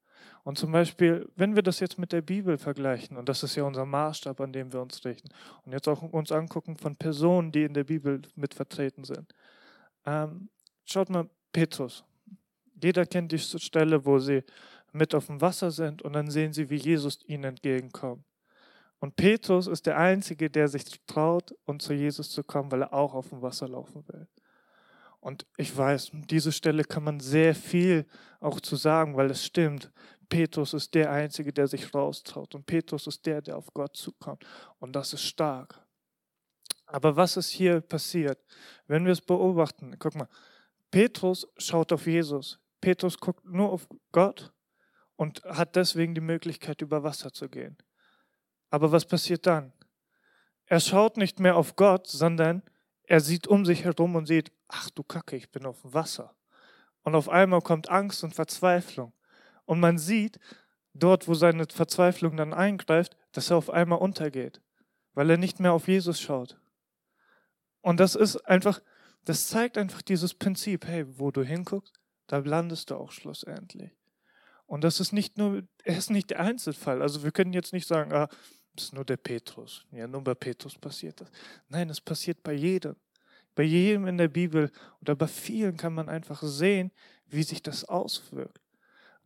Und 0.42 0.59
zum 0.59 0.73
Beispiel, 0.73 1.28
wenn 1.37 1.54
wir 1.54 1.62
das 1.62 1.78
jetzt 1.78 1.99
mit 1.99 2.11
der 2.11 2.23
Bibel 2.23 2.59
vergleichen, 2.59 3.16
und 3.16 3.28
das 3.28 3.45
ist 3.45 3.54
ja 3.54 3.62
unser 3.62 3.87
Maßstab, 3.87 4.40
an 4.40 4.52
dem 4.52 4.73
wir 4.73 4.80
uns 4.80 5.04
richten, 5.04 5.28
und 5.64 5.73
jetzt 5.73 5.87
auch 5.87 6.02
uns 6.02 6.33
angucken 6.33 6.76
von 6.76 6.97
Personen, 6.97 7.52
die 7.52 7.62
in 7.62 7.75
der 7.75 7.85
Bibel 7.85 8.23
mit 8.35 8.54
vertreten 8.54 9.04
sind. 9.04 9.33
Ähm, 10.04 10.49
schaut 10.85 11.11
mal, 11.11 11.30
Petrus. 11.52 12.04
Jeder 12.83 13.06
kennt 13.06 13.30
die 13.30 13.38
Stelle, 13.38 14.04
wo 14.04 14.18
sie 14.18 14.42
mit 14.96 15.14
auf 15.14 15.26
dem 15.26 15.40
Wasser 15.40 15.70
sind 15.70 16.02
und 16.02 16.12
dann 16.12 16.30
sehen 16.30 16.52
sie, 16.52 16.70
wie 16.70 16.76
Jesus 16.76 17.18
ihnen 17.26 17.44
entgegenkommt. 17.44 18.24
Und 18.98 19.16
Petrus 19.16 19.66
ist 19.66 19.86
der 19.86 19.98
Einzige, 19.98 20.50
der 20.50 20.68
sich 20.68 20.84
traut, 21.06 21.54
und 21.64 21.82
zu 21.82 21.92
Jesus 21.92 22.30
zu 22.30 22.42
kommen, 22.42 22.72
weil 22.72 22.82
er 22.82 22.92
auch 22.92 23.14
auf 23.14 23.28
dem 23.28 23.42
Wasser 23.42 23.68
laufen 23.68 24.06
will. 24.08 24.26
Und 25.20 25.46
ich 25.56 25.76
weiß, 25.76 26.12
diese 26.30 26.52
Stelle 26.52 26.84
kann 26.84 27.04
man 27.04 27.20
sehr 27.20 27.54
viel 27.54 28.06
auch 28.40 28.60
zu 28.60 28.76
sagen, 28.76 29.16
weil 29.16 29.30
es 29.30 29.44
stimmt. 29.44 29.90
Petrus 30.28 30.72
ist 30.72 30.94
der 30.94 31.10
Einzige, 31.10 31.52
der 31.52 31.66
sich 31.66 31.92
raustraut. 31.92 32.54
Und 32.54 32.64
Petrus 32.64 33.06
ist 33.06 33.26
der, 33.26 33.42
der 33.42 33.56
auf 33.56 33.72
Gott 33.74 33.96
zukommt. 33.96 34.44
Und 34.78 34.94
das 34.94 35.12
ist 35.12 35.22
stark. 35.22 35.84
Aber 36.86 37.16
was 37.16 37.36
ist 37.36 37.50
hier 37.50 37.80
passiert? 37.80 38.38
Wenn 38.86 39.04
wir 39.04 39.12
es 39.12 39.20
beobachten, 39.20 39.96
guck 39.98 40.14
mal, 40.14 40.28
Petrus 40.90 41.46
schaut 41.58 41.92
auf 41.92 42.06
Jesus. 42.06 42.60
Petrus 42.80 43.18
guckt 43.18 43.44
nur 43.44 43.70
auf 43.70 43.88
Gott 44.12 44.52
und 45.16 45.42
hat 45.44 45.76
deswegen 45.76 46.14
die 46.14 46.20
Möglichkeit, 46.20 46.82
über 46.82 47.02
Wasser 47.02 47.32
zu 47.32 47.49
gehen. 47.49 47.76
Aber 48.70 48.92
was 48.92 49.06
passiert 49.06 49.46
dann? 49.46 49.73
Er 50.66 50.80
schaut 50.80 51.16
nicht 51.16 51.40
mehr 51.40 51.56
auf 51.56 51.76
Gott, 51.76 52.06
sondern 52.06 52.62
er 53.04 53.20
sieht 53.20 53.46
um 53.46 53.64
sich 53.64 53.85
herum 53.85 54.16
und 54.16 54.26
sieht, 54.26 54.52
ach 54.68 54.90
du 54.90 55.02
Kacke, 55.02 55.37
ich 55.37 55.50
bin 55.50 55.64
auf 55.64 55.82
dem 55.82 55.94
Wasser. 55.94 56.35
Und 57.02 57.14
auf 57.14 57.28
einmal 57.28 57.61
kommt 57.61 57.88
Angst 57.88 58.25
und 58.25 58.35
Verzweiflung. 58.35 59.12
Und 59.64 59.80
man 59.80 59.96
sieht 59.96 60.40
dort, 60.92 61.28
wo 61.28 61.35
seine 61.35 61.66
Verzweiflung 61.66 62.37
dann 62.37 62.52
eingreift, 62.52 63.16
dass 63.32 63.50
er 63.50 63.56
auf 63.56 63.70
einmal 63.70 64.00
untergeht, 64.00 64.61
weil 65.14 65.30
er 65.30 65.37
nicht 65.37 65.61
mehr 65.61 65.73
auf 65.73 65.88
Jesus 65.88 66.20
schaut. 66.20 66.58
Und 67.80 68.00
das 68.00 68.16
ist 68.16 68.37
einfach, 68.46 68.80
das 69.25 69.46
zeigt 69.46 69.78
einfach 69.78 70.02
dieses 70.02 70.35
Prinzip, 70.35 70.87
hey, 70.87 71.06
wo 71.18 71.30
du 71.30 71.42
hinguckst, 71.44 71.94
da 72.26 72.38
landest 72.38 72.90
du 72.90 72.96
auch 72.96 73.12
schlussendlich. 73.12 73.92
Und 74.66 74.85
das 74.85 75.00
ist 75.00 75.12
nicht 75.12 75.38
nur, 75.38 75.62
er 75.85 75.96
ist 75.96 76.11
nicht 76.11 76.30
der 76.30 76.40
Einzelfall. 76.40 77.02
Also 77.02 77.23
wir 77.23 77.30
können 77.30 77.52
jetzt 77.52 77.73
nicht 77.73 77.87
sagen, 77.87 78.12
ah, 78.12 78.28
das 78.75 78.87
ist 78.87 78.94
nur 78.94 79.04
der 79.04 79.16
Petrus. 79.16 79.87
Ja, 79.90 80.06
nur 80.06 80.23
bei 80.23 80.35
Petrus 80.35 80.76
passiert 80.76 81.20
das. 81.20 81.30
Nein, 81.68 81.88
es 81.88 82.00
passiert 82.00 82.42
bei 82.42 82.52
jedem. 82.52 82.96
Bei 83.54 83.62
jedem 83.62 84.06
in 84.06 84.18
der 84.18 84.28
Bibel 84.28 84.70
oder 85.00 85.16
bei 85.16 85.26
vielen 85.26 85.76
kann 85.76 85.94
man 85.94 86.08
einfach 86.08 86.42
sehen, 86.42 86.92
wie 87.26 87.42
sich 87.42 87.62
das 87.62 87.85
auswirkt. 87.85 88.61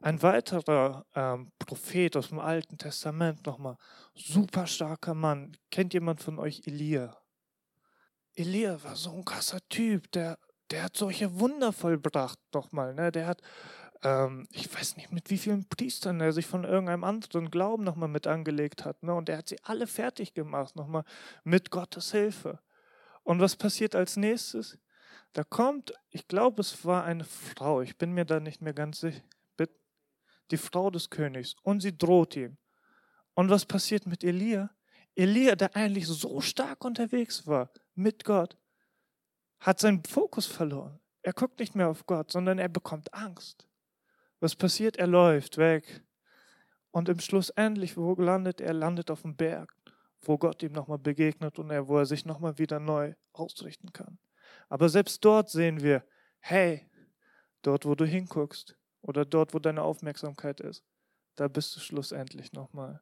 Ein 0.02 0.22
weiterer 0.22 1.04
ähm, 1.14 1.52
Prophet 1.58 2.16
aus 2.16 2.28
dem 2.28 2.38
Alten 2.38 2.78
Testament 2.78 3.44
nochmal, 3.44 3.76
super 4.14 4.66
starker 4.66 5.14
Mann. 5.14 5.56
Kennt 5.70 5.92
jemand 5.92 6.22
von 6.22 6.38
euch 6.38 6.62
Elia? 6.66 7.16
Elia 8.34 8.82
war 8.82 8.96
so 8.96 9.12
ein 9.12 9.24
krasser 9.24 9.58
Typ, 9.68 10.10
der, 10.12 10.38
der 10.70 10.84
hat 10.84 10.96
solche 10.96 11.38
Wunder 11.38 11.72
vollbracht 11.72 12.38
nochmal. 12.54 12.94
Ne? 12.94 13.12
Der 13.12 13.26
hat, 13.26 13.42
ähm, 14.02 14.46
ich 14.52 14.72
weiß 14.74 14.96
nicht, 14.96 15.12
mit 15.12 15.30
wie 15.30 15.38
vielen 15.38 15.68
Priestern 15.68 16.20
er 16.20 16.32
sich 16.32 16.46
von 16.46 16.64
irgendeinem 16.64 17.04
anderen 17.04 17.50
Glauben 17.50 17.84
nochmal 17.84 18.08
mit 18.08 18.26
angelegt 18.26 18.84
hat. 18.84 19.02
Ne? 19.02 19.14
Und 19.14 19.28
er 19.28 19.38
hat 19.38 19.48
sie 19.48 19.62
alle 19.62 19.86
fertig 19.86 20.34
gemacht, 20.34 20.76
nochmal 20.76 21.04
mit 21.44 21.70
Gottes 21.70 22.12
Hilfe. 22.12 22.60
Und 23.22 23.40
was 23.40 23.56
passiert 23.56 23.94
als 23.94 24.16
nächstes? 24.16 24.78
Da 25.32 25.44
kommt, 25.44 25.92
ich 26.08 26.26
glaube, 26.26 26.60
es 26.60 26.84
war 26.84 27.04
eine 27.04 27.24
Frau, 27.24 27.82
ich 27.82 27.96
bin 27.98 28.12
mir 28.12 28.24
da 28.24 28.40
nicht 28.40 28.62
mehr 28.62 28.74
ganz 28.74 29.00
sicher, 29.00 29.22
die 30.50 30.56
Frau 30.56 30.90
des 30.90 31.10
Königs, 31.10 31.54
und 31.62 31.80
sie 31.80 31.96
droht 31.96 32.36
ihm. 32.36 32.56
Und 33.34 33.50
was 33.50 33.64
passiert 33.64 34.06
mit 34.06 34.24
Elia? 34.24 34.70
Elia, 35.14 35.54
der 35.54 35.76
eigentlich 35.76 36.06
so 36.06 36.40
stark 36.40 36.84
unterwegs 36.84 37.46
war 37.46 37.70
mit 37.94 38.24
Gott, 38.24 38.56
hat 39.60 39.78
seinen 39.78 40.04
Fokus 40.04 40.46
verloren. 40.46 40.98
Er 41.22 41.32
guckt 41.32 41.60
nicht 41.60 41.74
mehr 41.74 41.88
auf 41.88 42.06
Gott, 42.06 42.32
sondern 42.32 42.58
er 42.58 42.68
bekommt 42.68 43.12
Angst. 43.12 43.69
Was 44.40 44.56
passiert? 44.56 44.96
Er 44.96 45.06
läuft 45.06 45.58
weg. 45.58 46.02
Und 46.90 47.08
im 47.08 47.20
Schluss 47.20 47.50
endlich, 47.50 47.96
wo 47.96 48.14
landet 48.14 48.60
er? 48.60 48.72
Landet 48.72 49.10
auf 49.10 49.22
dem 49.22 49.36
Berg 49.36 49.74
wo 50.22 50.38
Gott 50.38 50.62
ihm 50.62 50.72
nochmal 50.72 50.98
begegnet 50.98 51.58
und 51.58 51.70
er, 51.70 51.88
wo 51.88 51.98
er 51.98 52.06
sich 52.06 52.24
nochmal 52.24 52.58
wieder 52.58 52.78
neu 52.78 53.14
ausrichten 53.32 53.92
kann. 53.92 54.18
Aber 54.68 54.88
selbst 54.88 55.24
dort 55.24 55.50
sehen 55.50 55.82
wir, 55.82 56.04
hey, 56.40 56.88
dort, 57.62 57.86
wo 57.86 57.94
du 57.94 58.04
hinguckst 58.04 58.76
oder 59.02 59.24
dort, 59.24 59.54
wo 59.54 59.58
deine 59.58 59.82
Aufmerksamkeit 59.82 60.60
ist, 60.60 60.84
da 61.36 61.48
bist 61.48 61.74
du 61.74 61.80
schlussendlich 61.80 62.52
nochmal. 62.52 63.00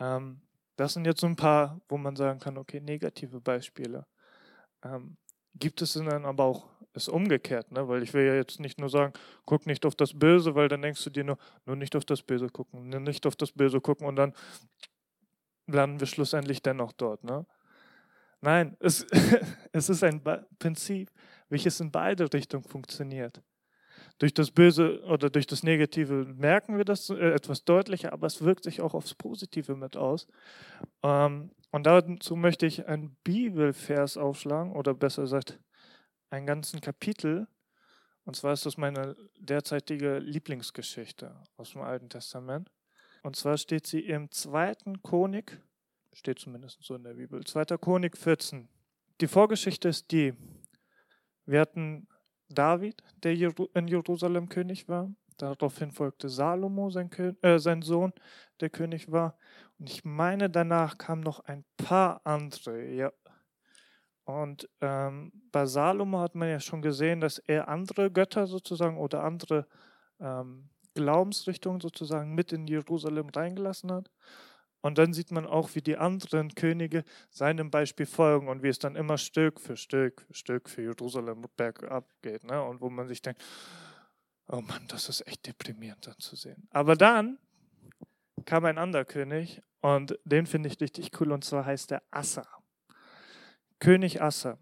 Ähm, 0.00 0.40
das 0.76 0.94
sind 0.94 1.04
jetzt 1.04 1.20
so 1.20 1.26
ein 1.26 1.36
paar, 1.36 1.80
wo 1.88 1.98
man 1.98 2.16
sagen 2.16 2.40
kann, 2.40 2.58
okay, 2.58 2.80
negative 2.80 3.40
Beispiele. 3.40 4.06
Ähm, 4.82 5.16
gibt 5.54 5.82
es 5.82 5.92
dann 5.92 6.24
aber 6.24 6.44
auch 6.44 6.73
ist 6.94 7.08
umgekehrt, 7.08 7.72
ne? 7.72 7.88
weil 7.88 8.02
ich 8.02 8.14
will 8.14 8.24
ja 8.24 8.34
jetzt 8.34 8.60
nicht 8.60 8.78
nur 8.78 8.88
sagen, 8.88 9.12
guck 9.44 9.66
nicht 9.66 9.84
auf 9.84 9.94
das 9.94 10.18
Böse, 10.18 10.54
weil 10.54 10.68
dann 10.68 10.82
denkst 10.82 11.02
du 11.04 11.10
dir 11.10 11.24
nur, 11.24 11.38
nur 11.66 11.76
nicht 11.76 11.96
auf 11.96 12.04
das 12.04 12.22
Böse 12.22 12.48
gucken, 12.48 12.88
nur 12.88 13.00
nicht 13.00 13.26
auf 13.26 13.36
das 13.36 13.52
Böse 13.52 13.80
gucken 13.80 14.06
und 14.06 14.16
dann 14.16 14.32
landen 15.66 16.00
wir 16.00 16.06
schlussendlich 16.06 16.62
dennoch 16.62 16.92
dort. 16.92 17.24
Ne? 17.24 17.46
Nein, 18.40 18.76
es, 18.80 19.06
es 19.72 19.88
ist 19.88 20.04
ein 20.04 20.22
Prinzip, 20.58 21.10
welches 21.48 21.80
in 21.80 21.90
beide 21.90 22.32
Richtungen 22.32 22.64
funktioniert. 22.64 23.42
Durch 24.18 24.32
das 24.32 24.50
Böse 24.50 25.02
oder 25.04 25.30
durch 25.30 25.46
das 25.46 25.62
Negative 25.62 26.24
merken 26.24 26.76
wir 26.76 26.84
das 26.84 27.10
äh, 27.10 27.32
etwas 27.32 27.64
deutlicher, 27.64 28.12
aber 28.12 28.26
es 28.26 28.42
wirkt 28.42 28.64
sich 28.64 28.80
auch 28.80 28.94
aufs 28.94 29.14
Positive 29.14 29.74
mit 29.74 29.96
aus. 29.96 30.28
Ähm, 31.02 31.50
und 31.72 31.86
dazu 31.86 32.36
möchte 32.36 32.66
ich 32.66 32.86
einen 32.86 33.16
Bibelvers 33.24 34.16
aufschlagen, 34.16 34.72
oder 34.72 34.94
besser 34.94 35.22
gesagt, 35.22 35.58
einen 36.34 36.46
ganzen 36.46 36.80
Kapitel. 36.80 37.46
Und 38.24 38.36
zwar 38.36 38.52
ist 38.52 38.66
das 38.66 38.76
meine 38.76 39.16
derzeitige 39.38 40.18
Lieblingsgeschichte 40.18 41.34
aus 41.56 41.72
dem 41.72 41.82
Alten 41.82 42.08
Testament. 42.08 42.70
Und 43.22 43.36
zwar 43.36 43.56
steht 43.56 43.86
sie 43.86 44.00
im 44.00 44.30
zweiten 44.30 45.02
Chronik, 45.02 45.60
steht 46.12 46.38
zumindest 46.38 46.82
so 46.82 46.96
in 46.96 47.04
der 47.04 47.14
Bibel, 47.14 47.42
zweiter 47.44 47.78
Chronik 47.78 48.16
14. 48.16 48.68
Die 49.20 49.26
Vorgeschichte 49.26 49.88
ist 49.88 50.10
die, 50.10 50.34
wir 51.46 51.60
hatten 51.60 52.08
David, 52.48 53.02
der 53.22 53.32
in 53.74 53.88
Jerusalem 53.88 54.48
König 54.48 54.88
war. 54.88 55.10
Daraufhin 55.36 55.90
folgte 55.90 56.28
Salomo, 56.28 56.90
sein, 56.90 57.10
äh, 57.42 57.58
sein, 57.58 57.82
Sohn, 57.82 58.12
der 58.60 58.70
König 58.70 59.10
war. 59.10 59.36
Und 59.78 59.90
ich 59.90 60.04
meine, 60.04 60.48
danach 60.48 60.96
kamen 60.98 61.22
noch 61.22 61.40
ein 61.40 61.64
paar 61.76 62.20
andere. 62.24 62.92
Ja. 62.92 63.12
Und 64.24 64.68
ähm, 64.80 65.32
bei 65.52 65.66
Salomo 65.66 66.20
hat 66.20 66.34
man 66.34 66.48
ja 66.48 66.60
schon 66.60 66.82
gesehen, 66.82 67.20
dass 67.20 67.38
er 67.38 67.68
andere 67.68 68.10
Götter 68.10 68.46
sozusagen 68.46 68.96
oder 68.96 69.22
andere 69.22 69.66
ähm, 70.20 70.70
Glaubensrichtung 70.94 71.80
sozusagen 71.80 72.34
mit 72.34 72.52
in 72.52 72.66
Jerusalem 72.66 73.28
reingelassen 73.28 73.92
hat. 73.92 74.10
Und 74.80 74.98
dann 74.98 75.14
sieht 75.14 75.30
man 75.30 75.46
auch, 75.46 75.74
wie 75.74 75.80
die 75.80 75.96
anderen 75.96 76.54
Könige 76.54 77.04
seinem 77.30 77.70
Beispiel 77.70 78.06
folgen 78.06 78.48
und 78.48 78.62
wie 78.62 78.68
es 78.68 78.78
dann 78.78 78.96
immer 78.96 79.16
Stück 79.16 79.58
für 79.60 79.76
Stück 79.76 80.20
für 80.22 80.34
Stück 80.34 80.68
für 80.68 80.82
Jerusalem 80.82 81.46
bergab 81.56 82.06
geht. 82.20 82.44
Ne? 82.44 82.62
Und 82.62 82.80
wo 82.82 82.90
man 82.90 83.08
sich 83.08 83.22
denkt, 83.22 83.42
oh 84.48 84.60
Mann, 84.60 84.86
das 84.88 85.08
ist 85.08 85.26
echt 85.26 85.46
deprimierend 85.46 86.06
dann 86.06 86.18
zu 86.18 86.36
sehen. 86.36 86.68
Aber 86.70 86.96
dann 86.96 87.38
kam 88.44 88.66
ein 88.66 88.76
anderer 88.76 89.06
König 89.06 89.62
und 89.80 90.18
den 90.24 90.46
finde 90.46 90.68
ich 90.68 90.80
richtig 90.80 91.18
cool 91.18 91.32
und 91.32 91.44
zwar 91.44 91.64
heißt 91.64 91.92
er 91.92 92.02
Assa. 92.10 92.46
König 93.84 94.22
Assa. 94.22 94.56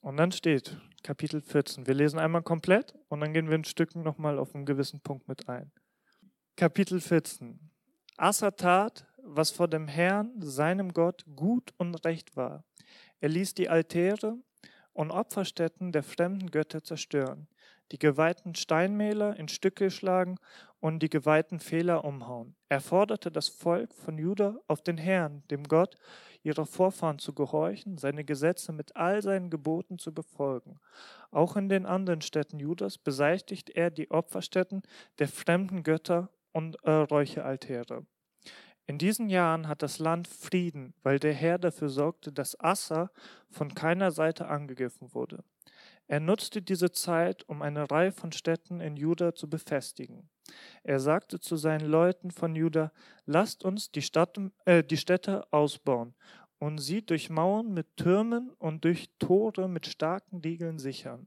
Und 0.00 0.16
dann 0.16 0.32
steht, 0.32 0.76
Kapitel 1.04 1.40
14. 1.40 1.86
Wir 1.86 1.94
lesen 1.94 2.18
einmal 2.18 2.42
komplett 2.42 2.92
und 3.08 3.20
dann 3.20 3.32
gehen 3.32 3.48
wir 3.48 3.54
in 3.54 3.62
Stücken 3.62 4.02
nochmal 4.02 4.36
auf 4.36 4.52
einen 4.52 4.66
gewissen 4.66 4.98
Punkt 4.98 5.28
mit 5.28 5.48
ein. 5.48 5.70
Kapitel 6.56 7.00
14. 7.00 7.70
Asa 8.16 8.50
tat, 8.50 9.06
was 9.22 9.52
vor 9.52 9.68
dem 9.68 9.86
Herrn, 9.86 10.32
seinem 10.42 10.92
Gott, 10.92 11.24
gut 11.36 11.72
und 11.78 12.04
recht 12.04 12.36
war. 12.36 12.64
Er 13.20 13.28
ließ 13.28 13.54
die 13.54 13.68
Altäre 13.68 14.38
und 14.92 15.12
Opferstätten 15.12 15.92
der 15.92 16.02
fremden 16.02 16.50
Götter 16.50 16.82
zerstören, 16.82 17.46
die 17.92 17.98
geweihten 18.00 18.56
Steinmäler 18.56 19.36
in 19.36 19.46
Stücke 19.46 19.88
schlagen 19.92 20.36
und 20.80 20.98
die 20.98 21.10
geweihten 21.10 21.60
Fehler 21.60 22.04
umhauen. 22.04 22.56
Er 22.68 22.80
forderte 22.80 23.30
das 23.30 23.46
Volk 23.48 23.94
von 23.94 24.18
Juda 24.18 24.56
auf 24.66 24.82
den 24.82 24.98
Herrn, 24.98 25.44
dem 25.48 25.62
Gott 25.62 25.96
ihrer 26.44 26.66
Vorfahren 26.66 27.18
zu 27.18 27.32
gehorchen, 27.32 27.98
seine 27.98 28.24
Gesetze 28.24 28.72
mit 28.72 28.94
all 28.96 29.22
seinen 29.22 29.50
Geboten 29.50 29.98
zu 29.98 30.12
befolgen. 30.12 30.78
Auch 31.30 31.56
in 31.56 31.68
den 31.68 31.86
anderen 31.86 32.20
Städten 32.20 32.60
Judas 32.60 32.98
beseitigt 32.98 33.70
er 33.70 33.90
die 33.90 34.10
Opferstätten 34.10 34.82
der 35.18 35.28
fremden 35.28 35.82
Götter 35.82 36.28
und 36.52 36.76
äh, 36.84 36.90
Räucheraltäre. 36.90 38.06
In 38.86 38.98
diesen 38.98 39.30
Jahren 39.30 39.66
hat 39.66 39.82
das 39.82 39.98
Land 39.98 40.28
Frieden, 40.28 40.92
weil 41.02 41.18
der 41.18 41.32
Herr 41.32 41.58
dafür 41.58 41.88
sorgte, 41.88 42.30
dass 42.30 42.60
Assa 42.60 43.10
von 43.50 43.74
keiner 43.74 44.10
Seite 44.10 44.46
angegriffen 44.46 45.14
wurde. 45.14 45.42
Er 46.06 46.20
nutzte 46.20 46.60
diese 46.60 46.92
Zeit, 46.92 47.48
um 47.48 47.62
eine 47.62 47.90
Reihe 47.90 48.12
von 48.12 48.30
Städten 48.32 48.80
in 48.80 48.96
Juda 48.96 49.34
zu 49.34 49.48
befestigen. 49.48 50.28
Er 50.82 51.00
sagte 51.00 51.40
zu 51.40 51.56
seinen 51.56 51.86
Leuten 51.86 52.30
von 52.30 52.54
Juda, 52.54 52.92
lasst 53.24 53.64
uns 53.64 53.90
die, 53.90 54.02
Stadt, 54.02 54.38
äh, 54.66 54.82
die 54.82 54.96
Städte 54.96 55.46
ausbauen 55.52 56.14
und 56.58 56.78
sie 56.78 57.04
durch 57.04 57.30
Mauern 57.30 57.72
mit 57.72 57.96
Türmen 57.96 58.50
und 58.58 58.84
durch 58.84 59.10
Tore 59.18 59.68
mit 59.68 59.86
starken 59.86 60.40
Riegeln 60.40 60.78
sichern. 60.78 61.26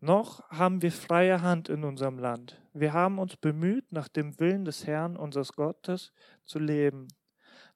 Noch 0.00 0.48
haben 0.48 0.80
wir 0.80 0.92
freie 0.92 1.42
Hand 1.42 1.68
in 1.68 1.84
unserem 1.84 2.18
Land. 2.18 2.60
Wir 2.72 2.92
haben 2.94 3.18
uns 3.18 3.36
bemüht, 3.36 3.92
nach 3.92 4.08
dem 4.08 4.38
Willen 4.40 4.64
des 4.64 4.86
Herrn, 4.86 5.16
unseres 5.16 5.52
Gottes, 5.52 6.12
zu 6.46 6.58
leben. 6.58 7.08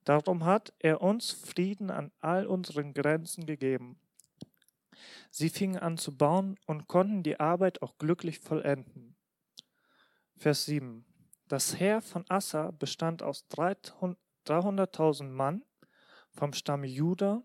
Darum 0.05 0.45
hat 0.45 0.73
er 0.79 1.03
uns 1.03 1.33
Frieden 1.33 1.91
an 1.91 2.13
all 2.21 2.47
unseren 2.47 2.95
Grenzen 2.95 3.45
gegeben. 3.45 3.99
Sie 5.31 5.51
fingen 5.51 5.79
an 5.79 5.99
zu 5.99 6.17
bauen 6.17 6.57
und 6.67 6.89
konnten 6.89 7.23
die 7.23 7.41
Arbeit 7.41 7.83
auch 7.83 7.99
glücklich 7.99 8.39
vollenden. 8.39 9.14
Vers 10.37 10.67
7. 10.67 11.05
Das 11.49 11.79
Heer 11.79 12.01
von 12.01 12.25
Assa 12.29 12.71
bestand 12.71 13.23
aus 13.23 13.47
300.000 13.51 15.25
Mann 15.25 15.65
vom 16.31 16.53
Stamm 16.53 16.85
Juda, 16.85 17.43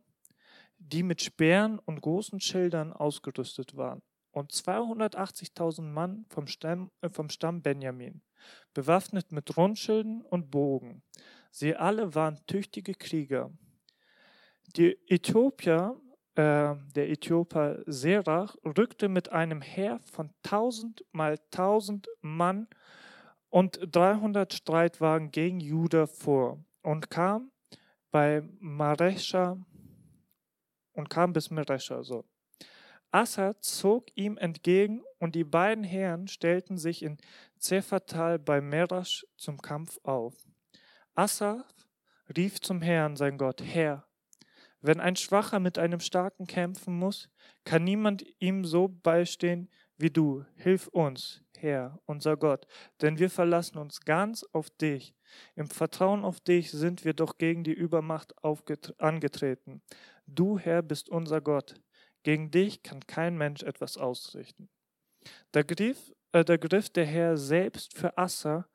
die 0.78 1.04
mit 1.04 1.22
Speeren 1.22 1.80
und 1.80 2.02
großen 2.02 2.40
Schildern 2.40 2.92
ausgerüstet 2.94 3.76
waren, 3.78 4.02
und 4.32 4.52
280.000 4.52 5.82
Mann 5.82 6.26
vom 6.30 6.48
Stamm, 6.48 6.92
äh, 7.02 7.10
vom 7.10 7.30
Stamm 7.30 7.62
Benjamin, 7.62 8.22
bewaffnet 8.74 9.32
mit 9.32 9.56
Rundschilden 9.58 10.22
und 10.22 10.50
Bogen. 10.50 11.04
Sie 11.52 11.76
alle 11.76 12.16
waren 12.16 12.40
tüchtige 12.48 12.94
Krieger. 12.94 13.52
Die 14.76 14.98
Äthiopier 15.08 16.00
äh, 16.36 16.76
der 16.96 17.10
Äthioper 17.10 17.80
Serach 17.86 18.56
rückte 18.64 19.10
mit 19.10 19.32
einem 19.32 19.62
Heer 19.62 20.00
von 20.00 20.32
1000 20.44 21.06
mal 21.12 21.38
1000 21.52 22.08
Mann 22.22 22.68
und 23.50 23.80
300 23.82 24.54
Streitwagen 24.54 25.32
gegen 25.32 25.60
Juda 25.60 26.08
vor 26.08 26.64
und 26.82 27.10
kam 27.10 27.52
bei 28.12 28.44
Maresha 28.60 29.58
und 30.94 31.10
kam 31.10 31.34
bis 31.34 31.50
Maresha 31.50 32.04
so. 32.04 32.26
Assa 33.12 33.60
zog 33.60 34.06
ihm 34.16 34.38
entgegen 34.38 35.04
und 35.18 35.34
die 35.34 35.44
beiden 35.44 35.84
Herren 35.84 36.28
stellten 36.28 36.78
sich 36.78 37.02
in 37.02 37.18
Zephatal 37.58 38.38
bei 38.38 38.62
Merasch 38.62 39.26
zum 39.36 39.58
Kampf 39.62 40.00
auf. 40.04 40.36
Assa 41.16 41.66
rief 42.38 42.62
zum 42.62 42.82
Herrn, 42.82 43.16
sein 43.16 43.38
Gott, 43.38 43.64
Herr, 43.64 44.08
Wenn 44.82 45.00
ein 45.00 45.16
Schwacher 45.16 45.60
mit 45.60 45.78
einem 45.78 46.00
Starken 46.00 46.48
kämpfen 46.48 46.98
muss, 46.98 47.30
kann 47.66 47.84
niemand 47.84 48.24
ihm 48.40 48.64
so 48.64 48.88
beistehen 48.88 49.70
wie 49.98 50.10
du. 50.10 50.46
Hilf 50.56 50.88
uns, 50.88 51.44
Herr, 51.58 52.00
unser 52.06 52.38
Gott, 52.38 52.66
denn 53.02 53.20
wir 53.20 53.30
verlassen 53.30 53.78
uns 53.78 54.00
ganz 54.02 54.46
auf 54.54 54.70
dich. 54.70 55.14
Im 55.56 55.70
Vertrauen 55.70 56.24
auf 56.24 56.40
dich 56.40 56.72
sind 56.72 57.04
wir 57.04 57.14
doch 57.14 57.38
gegen 57.38 57.64
die 57.64 57.74
Übermacht 57.74 58.34
angetreten. 58.98 59.82
Du, 60.26 60.58
Herr, 60.58 60.82
bist 60.82 61.10
unser 61.10 61.42
Gott. 61.42 61.76
Gegen 62.24 62.52
dich 62.52 62.82
kann 62.82 63.06
kein 63.06 63.38
Mensch 63.38 63.64
etwas 63.64 63.98
ausrichten. 63.98 64.70
Da 65.52 65.64
griff, 65.64 66.14
äh, 66.32 66.46
da 66.46 66.58
griff 66.58 66.90
der 66.90 67.06
Herr 67.06 67.38
selbst 67.38 67.98
für 67.98 68.18
Assa 68.18 68.68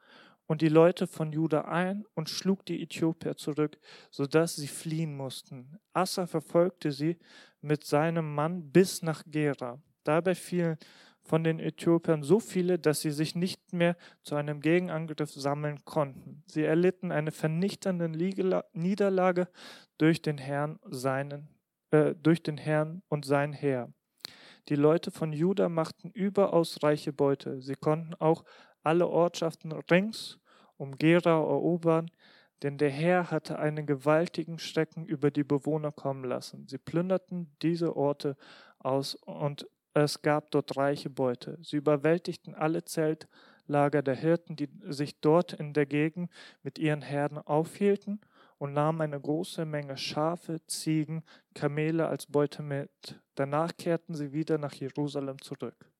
und 0.47 0.61
die 0.61 0.69
Leute 0.69 1.07
von 1.07 1.33
Juda 1.33 1.63
ein 1.63 2.05
und 2.15 2.29
schlug 2.29 2.67
die 2.67 2.83
Äthiopier 2.83 3.37
zurück, 3.37 3.79
sodass 4.11 4.57
sie 4.57 4.69
fliehen 4.69 5.17
mussten. 5.17 5.79
Assa 5.93 6.27
verfolgte 6.27 6.93
sie 6.93 7.19
mit 7.61 7.85
seinem 7.85 8.35
Mann 8.35 8.71
bis 8.71 9.03
nach 9.03 9.23
Gera. 9.27 9.81
Dabei 10.05 10.35
fielen 10.35 10.77
von 11.23 11.43
den 11.43 11.59
Äthiopiern 11.59 12.23
so 12.23 12.39
viele, 12.39 12.79
dass 12.79 13.01
sie 13.01 13.11
sich 13.11 13.35
nicht 13.35 13.73
mehr 13.73 13.97
zu 14.23 14.35
einem 14.35 14.61
Gegenangriff 14.61 15.33
sammeln 15.33 15.83
konnten. 15.85 16.43
Sie 16.47 16.63
erlitten 16.63 17.11
eine 17.11 17.31
vernichtende 17.31 18.09
Niederlage 18.09 19.49
durch 19.97 20.21
den 20.21 20.37
Herrn, 20.37 20.79
seinen, 20.85 21.49
äh, 21.91 22.15
durch 22.15 22.43
den 22.43 22.59
Herrn 22.59 23.03
und 23.09 23.25
sein 23.25 23.55
Heer. 23.55 23.91
Die 24.69 24.77
Leute 24.77 25.11
von 25.11 25.33
Juda 25.33 25.69
machten 25.69 26.11
überaus 26.11 26.83
reiche 26.83 27.13
Beute. 27.13 27.61
Sie 27.61 27.75
konnten 27.75 28.15
auch 28.15 28.45
alle 28.85 29.09
Ortschaften 29.09 29.73
rings 29.73 30.39
um 30.77 30.97
Gera 30.97 31.31
erobern, 31.31 32.11
denn 32.63 32.79
der 32.79 32.91
Herr 32.91 33.31
hatte 33.31 33.59
einen 33.59 33.87
gewaltigen 33.87 34.59
Schrecken 34.59 35.05
über 35.05 35.31
die 35.31 35.45
Bewohner 35.45 35.93
kommen 35.93 36.25
lassen. 36.25 36.67
Sie 36.69 36.79
plünderten 36.79 37.55
diese 37.63 37.97
Orte 37.97 38.37
aus 38.79 39.15
und 39.15 39.67
es 39.93 40.23
gab 40.23 40.51
dort 40.51 40.77
reiche 40.77 41.11
Beute. 41.11 41.59
Sie 41.63 41.77
überwältigten 41.77 42.55
alle 42.55 42.85
Zeltlager 42.85 44.03
der 44.03 44.17
Hirten, 44.17 44.57
die 44.57 44.69
sich 44.89 45.21
dort 45.21 45.53
in 45.53 45.73
der 45.73 45.87
Gegend 45.87 46.31
mit 46.63 46.79
ihren 46.79 47.03
Herden 47.03 47.39
aufhielten 47.39 48.21
und 48.59 48.73
nahmen 48.73 49.03
eine 49.03 49.21
große 49.21 49.65
Menge 49.65 49.97
Schafe, 49.97 50.61
Ziegen, 50.67 51.23
Kamele 51.55 52.09
als 52.09 52.27
Beute 52.27 52.63
mit. 52.63 53.21
Danach 53.37 53.77
kehrten 53.77 54.15
sie 54.15 54.33
wieder 54.33 54.59
nach 54.59 54.75
Jerusalem 54.75 55.41
zurück. 55.41 55.91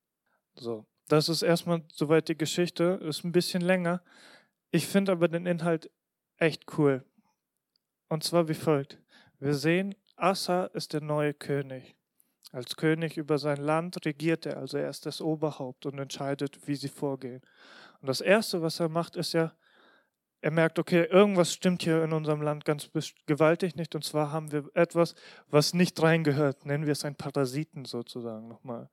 So, 0.55 0.87
das 1.09 1.29
ist 1.29 1.43
erstmal 1.43 1.83
soweit 1.93 2.29
die 2.29 2.37
Geschichte, 2.37 3.01
ist 3.03 3.25
ein 3.25 3.33
bisschen 3.33 3.63
länger. 3.63 4.03
Ich 4.71 4.87
finde 4.87 5.13
aber 5.13 5.29
den 5.29 5.47
Inhalt 5.47 5.91
echt 6.39 6.79
cool. 6.79 7.05
Und 8.09 8.25
zwar 8.25 8.49
wie 8.49 8.55
folgt. 8.55 8.99
Wir 9.39 9.55
sehen, 9.55 9.95
Assa 10.17 10.67
ist 10.67 10.93
der 10.93 11.01
neue 11.01 11.35
König. 11.35 11.97
Als 12.53 12.77
König 12.77 13.17
über 13.17 13.39
sein 13.39 13.57
Land 13.57 14.05
regiert 14.07 14.47
er, 14.47 14.59
also 14.59 14.79
er 14.79 14.89
ist 14.89 15.07
das 15.07 15.21
Oberhaupt 15.21 15.87
und 15.87 15.99
entscheidet, 15.99 16.69
wie 16.69 16.77
sie 16.77 16.89
vorgehen. 16.89 17.43
Und 18.01 18.09
das 18.09 18.21
Erste, 18.21 18.63
was 18.63 18.79
er 18.79 18.89
macht, 18.89 19.17
ist 19.17 19.33
ja, 19.33 19.53
er 20.45 20.51
merkt, 20.51 20.79
okay, 20.79 21.05
irgendwas 21.05 21.55
stimmt 21.55 21.85
hier 21.85 22.05
in 22.05 22.13
unserem 22.13 22.43
Land 22.43 22.67
ganz 22.67 22.91
gewaltig 23.25 23.77
nicht. 23.77 23.95
Und 23.95 24.05
zwar 24.05 24.31
haben 24.31 24.53
wir 24.53 24.69
etwas, 24.75 25.15
was 25.49 25.73
nicht 25.73 26.03
reingehört. 26.03 26.67
Nennen 26.67 26.85
wir 26.85 26.93
es 26.93 27.07
ein 27.07 27.15
Parasiten 27.15 27.87
sozusagen 27.87 28.47
nochmal. 28.47 28.91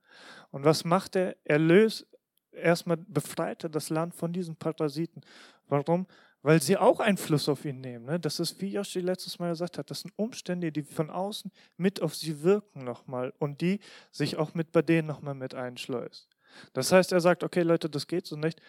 Und 0.51 0.63
was 0.63 0.85
macht 0.85 1.17
er? 1.17 1.35
Er 1.43 1.59
löst, 1.59 2.07
erstmal 2.53 2.95
befreit 2.95 3.65
er 3.65 3.69
das 3.69 3.89
Land 3.89 4.15
von 4.15 4.31
diesen 4.31 4.55
Parasiten. 4.55 5.23
Warum? 5.67 6.07
Weil 6.41 6.61
sie 6.61 6.77
auch 6.77 7.01
Einfluss 7.01 7.49
auf 7.49 7.65
ihn 7.65 7.81
nehmen. 7.81 8.05
Ne? 8.05 8.17
Das 8.17 8.39
ist, 8.39 8.61
wie 8.61 8.71
Yoshi 8.71 9.01
letztes 9.01 9.37
Mal 9.37 9.49
gesagt 9.49 9.77
hat, 9.77 9.91
das 9.91 9.99
sind 9.99 10.13
Umstände, 10.15 10.71
die 10.71 10.83
von 10.83 11.09
außen 11.09 11.51
mit 11.75 12.01
auf 12.01 12.15
sie 12.15 12.43
wirken 12.43 12.85
nochmal 12.85 13.33
und 13.39 13.59
die 13.59 13.81
sich 14.09 14.37
auch 14.37 14.53
mit 14.53 14.71
bei 14.71 14.83
denen 14.83 15.09
nochmal 15.09 15.35
mit 15.35 15.53
einschleust. 15.53 16.29
Das 16.71 16.93
heißt, 16.93 17.11
er 17.11 17.19
sagt, 17.19 17.43
okay 17.43 17.63
Leute, 17.63 17.89
das 17.89 18.07
geht 18.07 18.25
so 18.25 18.37
nicht. 18.37 18.61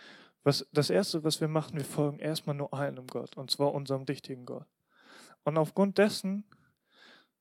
Was, 0.44 0.66
das 0.72 0.90
Erste, 0.90 1.22
was 1.22 1.40
wir 1.40 1.48
machen, 1.48 1.76
wir 1.76 1.84
folgen 1.84 2.18
erstmal 2.18 2.56
nur 2.56 2.74
einem 2.74 3.06
Gott, 3.06 3.36
und 3.36 3.50
zwar 3.50 3.72
unserem 3.72 4.02
richtigen 4.02 4.44
Gott. 4.44 4.66
Und 5.44 5.56
aufgrund 5.56 5.98
dessen, 5.98 6.44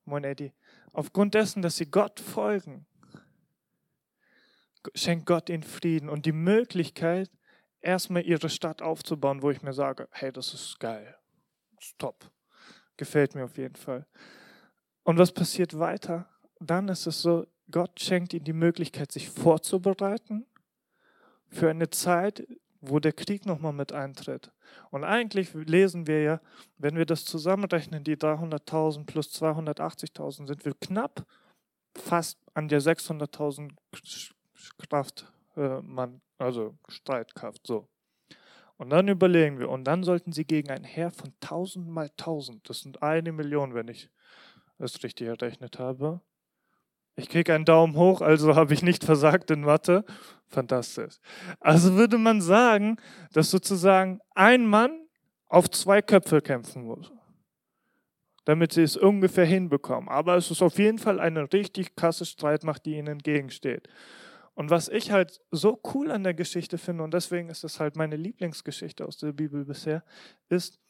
moin 0.06 0.24
Eddie, 0.24 0.54
aufgrund 0.94 1.34
dessen, 1.34 1.62
dass 1.62 1.78
sie 1.78 1.90
Gott 1.90 2.20
folgen, 2.20 2.86
schenkt 4.96 5.26
Gott 5.26 5.50
ihnen 5.50 5.64
Frieden 5.64 6.10
und 6.10 6.26
die 6.26 6.32
Möglichkeit, 6.32 7.30
erstmal 7.82 8.24
ihre 8.24 8.50
Stadt 8.50 8.82
aufzubauen, 8.82 9.42
wo 9.42 9.50
ich 9.50 9.62
mir 9.62 9.74
sage, 9.74 10.08
hey, 10.12 10.32
das 10.32 10.54
ist 10.54 10.80
geil, 10.80 11.18
top, 11.98 12.32
gefällt 12.98 13.36
mir 13.36 13.46
auf 13.46 13.58
jeden 13.58 13.76
Fall. 13.76 14.06
Und 15.04 15.18
was 15.18 15.32
passiert 15.32 15.78
weiter? 15.78 16.30
Dann 16.60 16.88
ist 16.90 17.08
es 17.08 17.22
so, 17.22 17.48
Gott 17.72 18.00
schenkt 18.00 18.34
ihnen 18.34 18.46
die 18.46 18.54
Möglichkeit, 18.54 19.12
sich 19.12 19.30
vorzubereiten 19.30 20.46
für 21.48 21.70
eine 21.70 21.90
Zeit, 21.90 22.48
wo 22.82 23.00
der 23.00 23.14
Krieg 23.14 23.46
nochmal 23.46 23.74
mit 23.74 23.92
eintritt. 23.92 24.52
Und 24.90 25.04
eigentlich 25.04 25.54
lesen 25.54 26.08
wir 26.08 26.22
ja, 26.22 26.42
wenn 26.78 26.98
wir 26.98 27.06
das 27.06 27.26
zusammenrechnen, 27.26 28.04
die 28.04 28.18
300.000 28.18 29.06
plus 29.06 29.30
280.000, 29.42 30.48
sind 30.48 30.66
wir 30.66 30.74
knapp 30.74 31.26
fast 31.96 32.40
an 32.54 32.68
der 32.68 32.82
600.000 32.82 33.72
Kraft, 34.78 35.32
äh, 35.56 35.82
Mann, 35.82 36.22
also 36.38 36.76
Streitkraft, 36.88 37.66
so. 37.68 37.88
Und 38.78 38.90
dann 38.90 39.08
überlegen 39.08 39.60
wir, 39.60 39.70
und 39.70 39.84
dann 39.84 40.04
sollten 40.04 40.32
sie 40.32 40.46
gegen 40.46 40.72
ein 40.72 40.84
Heer 40.84 41.12
von 41.12 41.34
1000 41.42 41.88
mal 41.88 42.10
1000, 42.18 42.68
das 42.68 42.80
sind 42.80 43.04
eine 43.04 43.32
Million, 43.32 43.76
wenn 43.76 43.88
ich 43.88 44.10
es 44.80 45.04
richtig 45.04 45.28
errechnet 45.28 45.78
habe, 45.78 46.22
ich 47.16 47.30
kriege 47.30 47.54
einen 47.54 47.66
Daumen 47.66 47.96
hoch, 47.96 48.22
also 48.22 48.56
habe 48.56 48.74
ich 48.74 48.84
nicht 48.84 49.04
versagt 49.04 49.52
in 49.52 49.62
Mathe. 49.62 50.04
Fantastisch. 50.48 51.16
Also 51.60 51.96
würde 51.96 52.18
man 52.18 52.42
sagen, 52.42 52.98
dass 53.34 53.52
sozusagen 53.52 54.20
ein 54.36 54.66
Mann 54.66 55.08
auf 55.48 55.70
zwei 55.70 56.02
Köpfe 56.02 56.42
kämpfen 56.42 56.84
muss, 56.84 57.12
damit 58.46 58.74
sie 58.74 58.84
es 58.84 58.98
ungefähr 58.98 59.46
hinbekommen. 59.46 60.10
Aber 60.10 60.36
es 60.36 60.52
ist 60.52 60.62
auf 60.62 60.78
jeden 60.78 60.98
Fall 60.98 61.20
eine 61.20 61.52
richtig 61.54 61.96
krasse 61.96 62.26
Streitmacht, 62.26 62.86
die 62.86 62.98
ihnen 62.98 63.08
entgegensteht. 63.08 63.88
Und 64.54 64.70
was 64.70 64.90
ich 64.90 65.12
halt 65.12 65.40
so 65.52 65.80
cool 65.94 66.12
an 66.12 66.24
der 66.24 66.34
Geschichte 66.34 66.78
finde, 66.78 67.04
und 67.04 67.14
deswegen 67.14 67.50
ist 67.50 67.64
es 67.64 67.80
halt 67.80 67.96
meine 67.96 68.18
Lieblingsgeschichte 68.18 69.06
aus 69.06 69.18
der 69.18 69.32
Bibel 69.32 69.64
bisher, 69.64 70.04
ist 70.50 70.81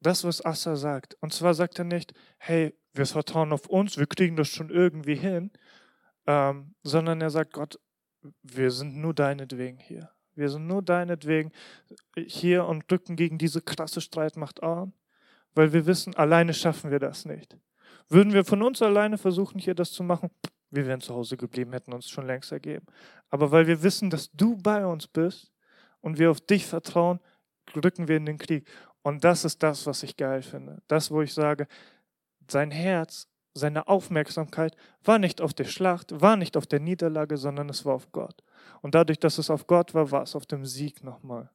das, 0.00 0.24
was 0.24 0.44
Assa 0.44 0.76
sagt. 0.76 1.16
Und 1.20 1.32
zwar 1.32 1.54
sagt 1.54 1.78
er 1.78 1.84
nicht, 1.84 2.12
hey, 2.38 2.74
wir 2.92 3.06
vertrauen 3.06 3.52
auf 3.52 3.66
uns, 3.66 3.98
wir 3.98 4.06
kriegen 4.06 4.36
das 4.36 4.48
schon 4.48 4.70
irgendwie 4.70 5.16
hin, 5.16 5.50
ähm, 6.26 6.74
sondern 6.82 7.20
er 7.20 7.30
sagt, 7.30 7.52
Gott, 7.52 7.78
wir 8.42 8.70
sind 8.70 8.96
nur 8.96 9.14
deinetwegen 9.14 9.78
hier. 9.78 10.10
Wir 10.34 10.48
sind 10.48 10.66
nur 10.66 10.82
deinetwegen 10.82 11.50
hier 12.16 12.64
und 12.64 12.90
drücken 12.90 13.16
gegen 13.16 13.38
diese 13.38 13.60
krasse 13.60 14.00
Streitmacht 14.00 14.62
an, 14.62 14.92
weil 15.54 15.72
wir 15.72 15.86
wissen, 15.86 16.14
alleine 16.14 16.54
schaffen 16.54 16.90
wir 16.90 17.00
das 17.00 17.24
nicht. 17.24 17.56
Würden 18.08 18.32
wir 18.32 18.44
von 18.44 18.62
uns 18.62 18.80
alleine 18.80 19.18
versuchen, 19.18 19.58
hier 19.58 19.74
das 19.74 19.92
zu 19.92 20.02
machen, 20.02 20.30
wir 20.70 20.86
wären 20.86 21.00
zu 21.00 21.14
Hause 21.14 21.36
geblieben, 21.36 21.72
hätten 21.72 21.92
uns 21.92 22.08
schon 22.08 22.26
längst 22.26 22.52
ergeben. 22.52 22.86
Aber 23.30 23.50
weil 23.50 23.66
wir 23.66 23.82
wissen, 23.82 24.10
dass 24.10 24.30
du 24.32 24.56
bei 24.56 24.86
uns 24.86 25.08
bist 25.08 25.52
und 26.00 26.18
wir 26.18 26.30
auf 26.30 26.40
dich 26.40 26.66
vertrauen, 26.66 27.20
drücken 27.66 28.08
wir 28.08 28.16
in 28.16 28.26
den 28.26 28.38
Krieg. 28.38 28.68
Und 29.08 29.24
das 29.24 29.46
ist 29.46 29.62
das, 29.62 29.86
was 29.86 30.02
ich 30.02 30.18
geil 30.18 30.42
finde. 30.42 30.82
Das, 30.86 31.10
wo 31.10 31.22
ich 31.22 31.32
sage, 31.32 31.66
sein 32.46 32.70
Herz 32.70 33.26
seine 33.54 33.88
Aufmerksamkeit 33.88 34.76
war 35.02 35.18
nicht 35.18 35.40
auf 35.40 35.54
der 35.54 35.64
Schlacht, 35.64 36.20
war 36.20 36.36
nicht 36.36 36.58
auf 36.58 36.66
der 36.66 36.78
Niederlage, 36.78 37.38
sondern 37.38 37.70
es 37.70 37.86
war 37.86 37.94
auf 37.94 38.12
Gott. 38.12 38.44
Und 38.82 38.94
dadurch, 38.94 39.18
dass 39.18 39.38
es 39.38 39.48
auf 39.48 39.66
Gott 39.66 39.94
war, 39.94 40.10
war 40.10 40.24
es 40.24 40.36
auf 40.36 40.44
dem 40.44 40.66
Sieg 40.66 41.02
nochmal. 41.02 41.48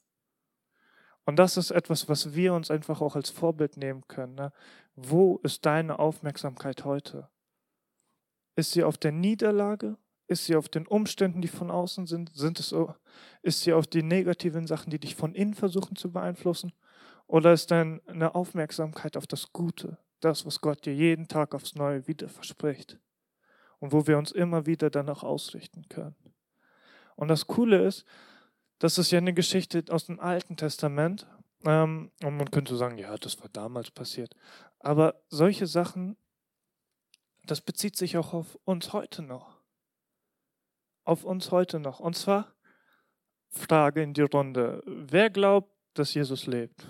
Und 1.25 1.37
das 1.37 1.55
ist 1.55 1.69
etwas, 1.69 2.09
was 2.09 2.33
wir 2.33 2.55
uns 2.55 2.71
einfach 2.71 3.01
auch 3.01 3.15
als 3.15 3.29
Vorbild 3.29 3.77
nehmen 3.77 4.01
können. 4.07 4.33
Ne? 4.33 4.51
Wo 4.95 5.37
ist 5.43 5.63
deine 5.63 5.99
Aufmerksamkeit 5.99 6.85
heute? 6.85 7.29
Ist 8.55 8.71
sie 8.71 8.83
auf 8.83 8.97
der 8.97 9.11
Niederlage? 9.11 9.97
Ist 10.25 10.45
sie 10.45 10.55
auf 10.55 10.69
den 10.69 10.87
Umständen, 10.87 11.43
die 11.43 11.47
von 11.47 11.69
außen 11.69 12.07
sind? 12.07 12.31
sind 12.33 12.59
es 12.59 12.73
ist 13.43 13.61
sie 13.61 13.73
auf 13.73 13.85
die 13.85 14.01
negativen 14.01 14.65
Sachen, 14.65 14.89
die 14.89 14.97
dich 14.97 15.15
von 15.15 15.35
innen 15.35 15.53
versuchen 15.53 15.95
zu 15.95 16.11
beeinflussen? 16.11 16.73
Oder 17.27 17.53
ist 17.53 17.71
deine 17.71 18.36
Aufmerksamkeit 18.36 19.17
auf 19.17 19.27
das 19.27 19.53
Gute, 19.53 19.97
das, 20.19 20.45
was 20.45 20.62
Gott 20.62 20.86
dir 20.86 20.93
jeden 20.93 21.27
Tag 21.27 21.55
aufs 21.55 21.75
Neue 21.75 22.07
wieder 22.07 22.29
verspricht 22.29 22.99
und 23.79 23.91
wo 23.91 24.07
wir 24.07 24.17
uns 24.17 24.31
immer 24.31 24.65
wieder 24.65 24.89
danach 24.89 25.23
ausrichten 25.23 25.88
können. 25.89 26.15
Und 27.15 27.27
das 27.27 27.47
Coole 27.47 27.86
ist, 27.86 28.05
das 28.79 28.97
ist 28.97 29.12
ja 29.12 29.17
eine 29.17 29.33
Geschichte 29.33 29.83
aus 29.89 30.05
dem 30.05 30.19
Alten 30.19 30.57
Testament. 30.57 31.27
Ähm, 31.65 32.12
und 32.21 32.38
man 32.38 32.51
könnte 32.51 32.75
sagen, 32.75 32.97
ja, 32.97 33.15
das 33.17 33.39
war 33.41 33.49
damals 33.49 33.91
passiert. 33.91 34.36
Aber 34.79 35.21
solche 35.29 35.67
Sachen, 35.67 36.17
das 37.45 37.62
bezieht 37.62 37.95
sich 37.95 38.17
auch 38.17 38.33
auf 38.33 38.59
uns 38.65 38.91
heute 38.93 39.21
noch. 39.21 39.62
Auf 41.05 41.23
uns 41.23 41.51
heute 41.51 41.79
noch. 41.79 41.99
Und 41.99 42.17
zwar 42.17 42.53
Frage 43.49 44.01
in 44.01 44.13
die 44.13 44.21
Runde. 44.21 44.81
Wer 44.86 45.29
glaubt, 45.29 45.71
dass 45.93 46.13
Jesus 46.13 46.47
lebt? 46.47 46.88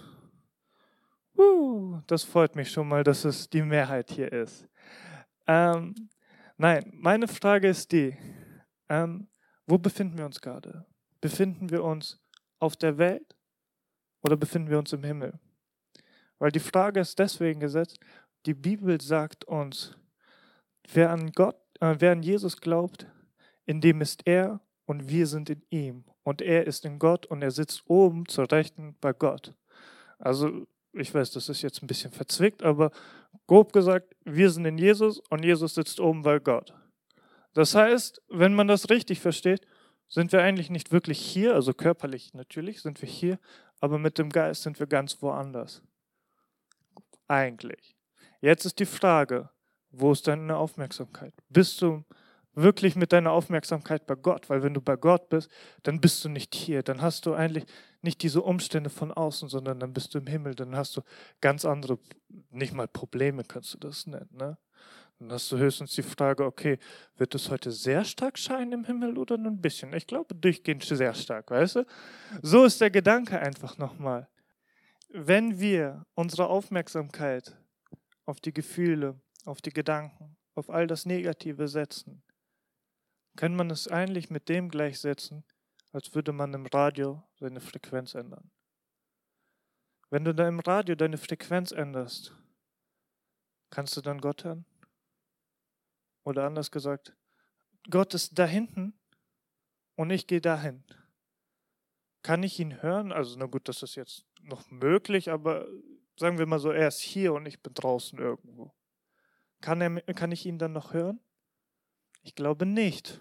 Das 2.08 2.24
freut 2.24 2.56
mich 2.56 2.72
schon 2.72 2.88
mal, 2.88 3.04
dass 3.04 3.26
es 3.26 3.50
die 3.50 3.62
Mehrheit 3.62 4.12
hier 4.12 4.32
ist. 4.32 4.68
Ähm, 5.48 5.96
nein, 6.58 6.92
meine 6.94 7.28
Frage 7.28 7.68
ist 7.70 7.92
die, 7.92 8.18
ähm, 8.90 9.28
wo 9.66 9.78
befinden 9.78 10.18
wir 10.18 10.26
uns 10.26 10.42
gerade? 10.42 10.86
Befinden 11.22 11.70
wir 11.70 11.84
uns 11.84 12.20
auf 12.60 12.76
der 12.76 12.98
Welt 12.98 13.36
oder 14.22 14.36
befinden 14.36 14.70
wir 14.70 14.80
uns 14.80 14.94
im 14.94 15.04
Himmel? 15.04 15.40
Weil 16.40 16.52
die 16.52 16.60
Frage 16.60 17.00
ist 17.00 17.18
deswegen 17.20 17.60
gesetzt, 17.60 18.00
die 18.46 18.54
Bibel 18.54 19.00
sagt 19.00 19.46
uns, 19.46 19.98
wer 20.92 21.12
an 21.12 21.32
Gott, 21.32 21.56
äh, 21.80 21.96
wer 22.00 22.12
an 22.12 22.24
Jesus 22.24 22.60
glaubt, 22.60 23.08
in 23.66 23.80
dem 23.80 24.02
ist 24.02 24.28
er 24.28 24.60
und 24.86 25.10
wir 25.10 25.28
sind 25.28 25.50
in 25.50 25.64
ihm. 25.70 26.04
Und 26.24 26.42
er 26.42 26.68
ist 26.68 26.86
in 26.86 27.00
Gott 27.00 27.26
und 27.26 27.42
er 27.42 27.52
sitzt 27.52 27.84
oben 27.90 28.28
zur 28.28 28.52
Rechten 28.52 28.96
bei 29.00 29.14
Gott. 29.14 29.54
Also, 30.20 30.68
ich 30.94 31.14
weiß, 31.14 31.32
das 31.32 31.50
ist 31.50 31.62
jetzt 31.62 31.82
ein 31.82 31.88
bisschen 31.88 32.12
verzwickt, 32.12 32.64
aber 32.64 32.92
grob 33.48 33.74
gesagt, 33.74 34.16
wir 34.24 34.50
sind 34.50 34.66
in 34.66 34.78
Jesus 34.78 35.20
und 35.30 35.44
Jesus 35.44 35.76
sitzt 35.76 36.00
oben 36.00 36.22
bei 36.22 36.40
Gott. 36.40 36.74
Das 37.54 37.76
heißt, 37.76 38.22
wenn 38.30 38.54
man 38.54 38.68
das 38.68 38.90
richtig 38.90 39.20
versteht, 39.20 39.66
sind 40.08 40.32
wir 40.32 40.42
eigentlich 40.42 40.70
nicht 40.70 40.92
wirklich 40.92 41.20
hier, 41.20 41.56
also 41.56 41.74
körperlich 41.74 42.34
natürlich 42.34 42.82
sind 42.82 43.02
wir 43.02 43.10
hier, 43.10 43.40
aber 43.80 43.98
mit 43.98 44.18
dem 44.18 44.30
Geist 44.30 44.64
sind 44.64 44.80
wir 44.80 44.88
ganz 44.88 45.22
woanders. 45.22 45.82
Eigentlich. 47.28 47.96
Jetzt 48.42 48.66
ist 48.66 48.80
die 48.80 48.86
Frage, 48.86 49.50
wo 49.92 50.12
ist 50.12 50.28
deine 50.28 50.58
Aufmerksamkeit? 50.58 51.34
Bist 51.50 51.82
du 51.82 52.04
wirklich 52.54 52.96
mit 52.96 53.14
deiner 53.14 53.32
Aufmerksamkeit 53.32 54.06
bei 54.06 54.16
Gott, 54.16 54.50
weil 54.50 54.62
wenn 54.62 54.74
du 54.74 54.82
bei 54.82 54.96
Gott 54.96 55.30
bist, 55.30 55.50
dann 55.84 56.00
bist 56.00 56.24
du 56.24 56.30
nicht 56.30 56.54
hier, 56.54 56.84
dann 56.84 57.02
hast 57.02 57.26
du 57.26 57.34
eigentlich 57.34 57.66
nicht 58.04 58.22
diese 58.22 58.42
Umstände 58.42 58.90
von 58.90 59.12
außen, 59.12 59.50
sondern 59.50 59.80
dann 59.80 59.94
bist 59.94 60.14
du 60.14 60.20
im 60.20 60.28
Himmel, 60.28 60.56
dann 60.56 60.76
hast 60.76 60.98
du 60.98 61.02
ganz 61.42 61.66
andere, 61.66 61.98
nicht 62.50 62.74
mal 62.74 62.88
Probleme 62.88 63.44
kannst 63.44 63.74
du 63.74 63.78
das 63.78 64.06
nennen. 64.06 64.30
Ne? 64.32 64.58
Dann 65.20 65.32
hast 65.32 65.52
du 65.52 65.58
höchstens 65.58 65.94
die 65.96 66.04
Frage, 66.04 66.44
okay, 66.44 66.80
wird 67.16 67.34
es 67.34 67.50
heute 67.50 67.72
sehr 67.72 68.04
stark 68.04 68.38
scheinen 68.38 68.74
im 68.74 68.84
Himmel 68.84 69.18
oder 69.18 69.38
nur 69.38 69.52
ein 69.52 69.62
bisschen? 69.62 69.94
Ich 69.94 70.06
glaube 70.06 70.36
durchgehend 70.36 70.84
sehr 70.84 71.14
stark, 71.14 71.50
weißt 71.50 71.78
du? 71.78 71.86
So 72.42 72.66
ist 72.66 72.82
der 72.82 72.92
Gedanke 72.92 73.40
einfach 73.40 73.78
nochmal. 73.78 74.28
Wenn 75.10 75.60
wir 75.60 76.06
unsere 76.16 76.48
Aufmerksamkeit 76.48 77.56
auf 78.26 78.42
die 78.42 78.54
Gefühle, 78.54 79.20
auf 79.46 79.62
die 79.62 79.72
Gedanken, 79.72 80.36
auf 80.56 80.70
all 80.70 80.88
das 80.88 81.06
Negative 81.06 81.68
setzen, 81.68 82.22
kann 83.36 83.56
man 83.56 83.70
es 83.72 83.88
eigentlich 83.88 84.30
mit 84.30 84.50
dem 84.50 84.70
gleichsetzen, 84.70 85.44
als 85.94 86.14
würde 86.14 86.34
man 86.34 86.54
im 86.54 86.66
Radio 86.66 87.24
seine 87.40 87.62
Frequenz 87.62 88.16
ändern. 88.16 88.52
Wenn 90.10 90.26
du 90.26 90.34
da 90.34 90.48
im 90.48 90.60
Radio 90.60 90.96
deine 90.96 91.18
Frequenz 91.18 91.72
änderst, 91.72 92.36
kannst 93.70 93.96
du 93.96 94.02
dann 94.02 94.20
Gott 94.20 94.44
hören? 94.44 94.66
Oder 96.24 96.46
anders 96.46 96.72
gesagt, 96.72 97.16
Gott 97.90 98.14
ist 98.14 98.38
da 98.38 98.46
hinten 98.46 99.00
und 99.96 100.10
ich 100.10 100.28
gehe 100.28 100.42
dahin. 100.42 100.84
Kann 102.24 102.42
ich 102.42 102.60
ihn 102.60 102.82
hören? 102.82 103.12
Also, 103.12 103.38
na 103.38 103.46
gut, 103.46 103.68
das 103.68 103.84
ist 103.84 103.96
jetzt 103.96 104.26
noch 104.42 104.72
möglich, 104.72 105.30
aber 105.30 105.68
sagen 106.18 106.38
wir 106.38 106.46
mal 106.46 106.60
so, 106.60 106.72
er 106.72 106.88
ist 106.88 107.02
hier 107.02 107.34
und 107.34 107.46
ich 107.46 107.62
bin 107.62 107.74
draußen 107.74 108.18
irgendwo. 108.18 108.74
Kann, 109.62 109.82
er, 109.82 110.02
kann 110.14 110.32
ich 110.32 110.46
ihn 110.46 110.58
dann 110.58 110.74
noch 110.74 110.94
hören? 110.94 111.20
Ich 112.24 112.34
glaube 112.36 112.66
nicht. 112.66 113.20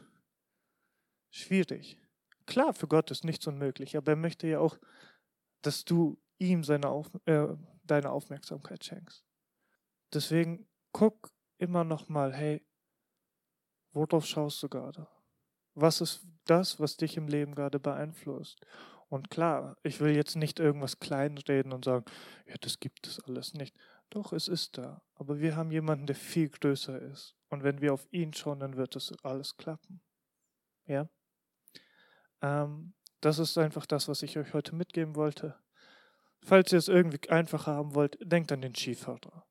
Schwierig. 1.31 2.02
Klar, 2.47 2.75
für 2.75 2.89
Gott 2.89 3.11
ist 3.11 3.25
nichts 3.25 3.47
unmöglich, 3.47 3.97
aber 3.97 4.13
er 4.13 4.17
möchte 4.17 4.47
ja 4.47 4.59
auch, 4.59 4.79
dass 5.63 5.85
du 5.85 6.21
ihm 6.39 6.65
seine 6.65 6.89
Auf, 6.89 7.11
äh, 7.27 7.47
deine 7.85 8.11
Aufmerksamkeit 8.11 8.85
schenkst. 8.85 9.25
Deswegen 10.13 10.69
guck 10.93 11.31
immer 11.59 11.85
noch 11.85 12.09
mal, 12.09 12.33
hey, 12.35 12.67
worauf 13.93 14.27
schaust 14.27 14.63
du 14.63 14.69
gerade? 14.69 15.07
Was 15.75 16.01
ist 16.01 16.27
das, 16.45 16.81
was 16.81 16.97
dich 16.97 17.17
im 17.17 17.29
Leben 17.29 17.55
gerade 17.55 17.79
beeinflusst? 17.79 18.61
Und 19.09 19.31
klar, 19.31 19.77
ich 19.83 20.01
will 20.01 20.15
jetzt 20.15 20.37
nicht 20.37 20.59
irgendwas 20.59 20.99
kleinreden 20.99 21.73
und 21.73 21.85
sagen, 21.85 22.05
ja, 22.47 22.55
das 22.61 22.81
gibt 22.81 23.07
es 23.07 23.21
alles 23.21 23.55
nicht. 23.55 23.77
Doch, 24.11 24.33
es 24.33 24.49
ist 24.49 24.79
da. 24.79 25.03
Aber 25.15 25.39
wir 25.39 25.57
haben 25.57 25.71
jemanden, 25.71 26.07
der 26.07 26.17
viel 26.17 26.49
größer 26.49 26.99
ist. 26.99 27.37
Und 27.49 27.63
wenn 27.63 27.81
wir 27.81 27.93
auf 27.93 28.07
ihn 28.11 28.33
schauen, 28.33 28.61
dann 28.61 28.77
wird 28.77 28.97
das 28.97 29.13
alles 29.23 29.57
klappen. 29.57 30.01
Ja? 30.87 31.09
Ähm, 32.43 32.93
das 33.21 33.39
ist 33.39 33.57
einfach 33.57 33.87
das, 33.87 34.09
was 34.09 34.23
ich 34.23 34.37
euch 34.37 34.53
heute 34.53 34.75
mitgeben 34.75 35.15
wollte. 35.15 35.55
Falls 36.45 36.73
ihr 36.73 36.79
es 36.79 36.89
irgendwie 36.89 37.31
einfacher 37.31 37.73
haben 37.73 37.95
wollt, 37.95 38.19
denkt 38.21 38.51
an 38.51 38.61
den 38.61 38.75
Skifahrer. 38.75 39.47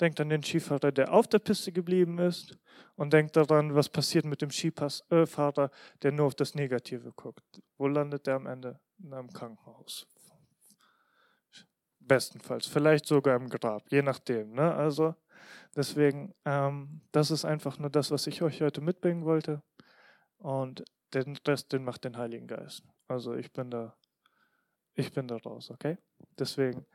Denkt 0.00 0.20
an 0.20 0.28
den 0.28 0.42
Skifahrer, 0.42 0.92
der 0.92 1.12
auf 1.12 1.26
der 1.26 1.38
Piste 1.38 1.72
geblieben 1.72 2.18
ist 2.18 2.58
und 2.96 3.12
denkt 3.12 3.36
daran, 3.36 3.74
was 3.74 3.88
passiert 3.88 4.26
mit 4.26 4.42
dem 4.42 4.50
Skifahrer, 4.50 5.70
der 6.02 6.12
nur 6.12 6.26
auf 6.26 6.34
das 6.34 6.54
Negative 6.54 7.12
guckt. 7.12 7.62
Wo 7.78 7.88
landet 7.88 8.26
der 8.26 8.34
am 8.34 8.46
Ende? 8.46 8.78
In 8.98 9.14
einem 9.14 9.32
Krankenhaus. 9.32 10.06
Bestenfalls, 12.00 12.66
vielleicht 12.66 13.06
sogar 13.06 13.36
im 13.36 13.48
Grab, 13.48 13.90
je 13.90 14.02
nachdem. 14.02 14.52
Ne? 14.52 14.74
Also 14.74 15.14
deswegen, 15.74 16.34
ähm, 16.44 17.00
das 17.12 17.30
ist 17.30 17.46
einfach 17.46 17.78
nur 17.78 17.88
das, 17.88 18.10
was 18.10 18.26
ich 18.26 18.42
euch 18.42 18.60
heute 18.60 18.82
mitbringen 18.82 19.24
wollte. 19.24 19.62
Und 20.36 20.84
den 21.12 21.36
Rest, 21.46 21.72
den 21.72 21.84
macht 21.84 22.04
den 22.04 22.16
Heiligen 22.16 22.46
Geist. 22.46 22.82
Also 23.08 23.34
ich 23.34 23.52
bin 23.52 23.70
da, 23.70 23.96
ich 24.94 25.12
bin 25.12 25.28
da 25.28 25.36
raus, 25.36 25.70
okay? 25.70 25.98
Deswegen, 26.38 26.86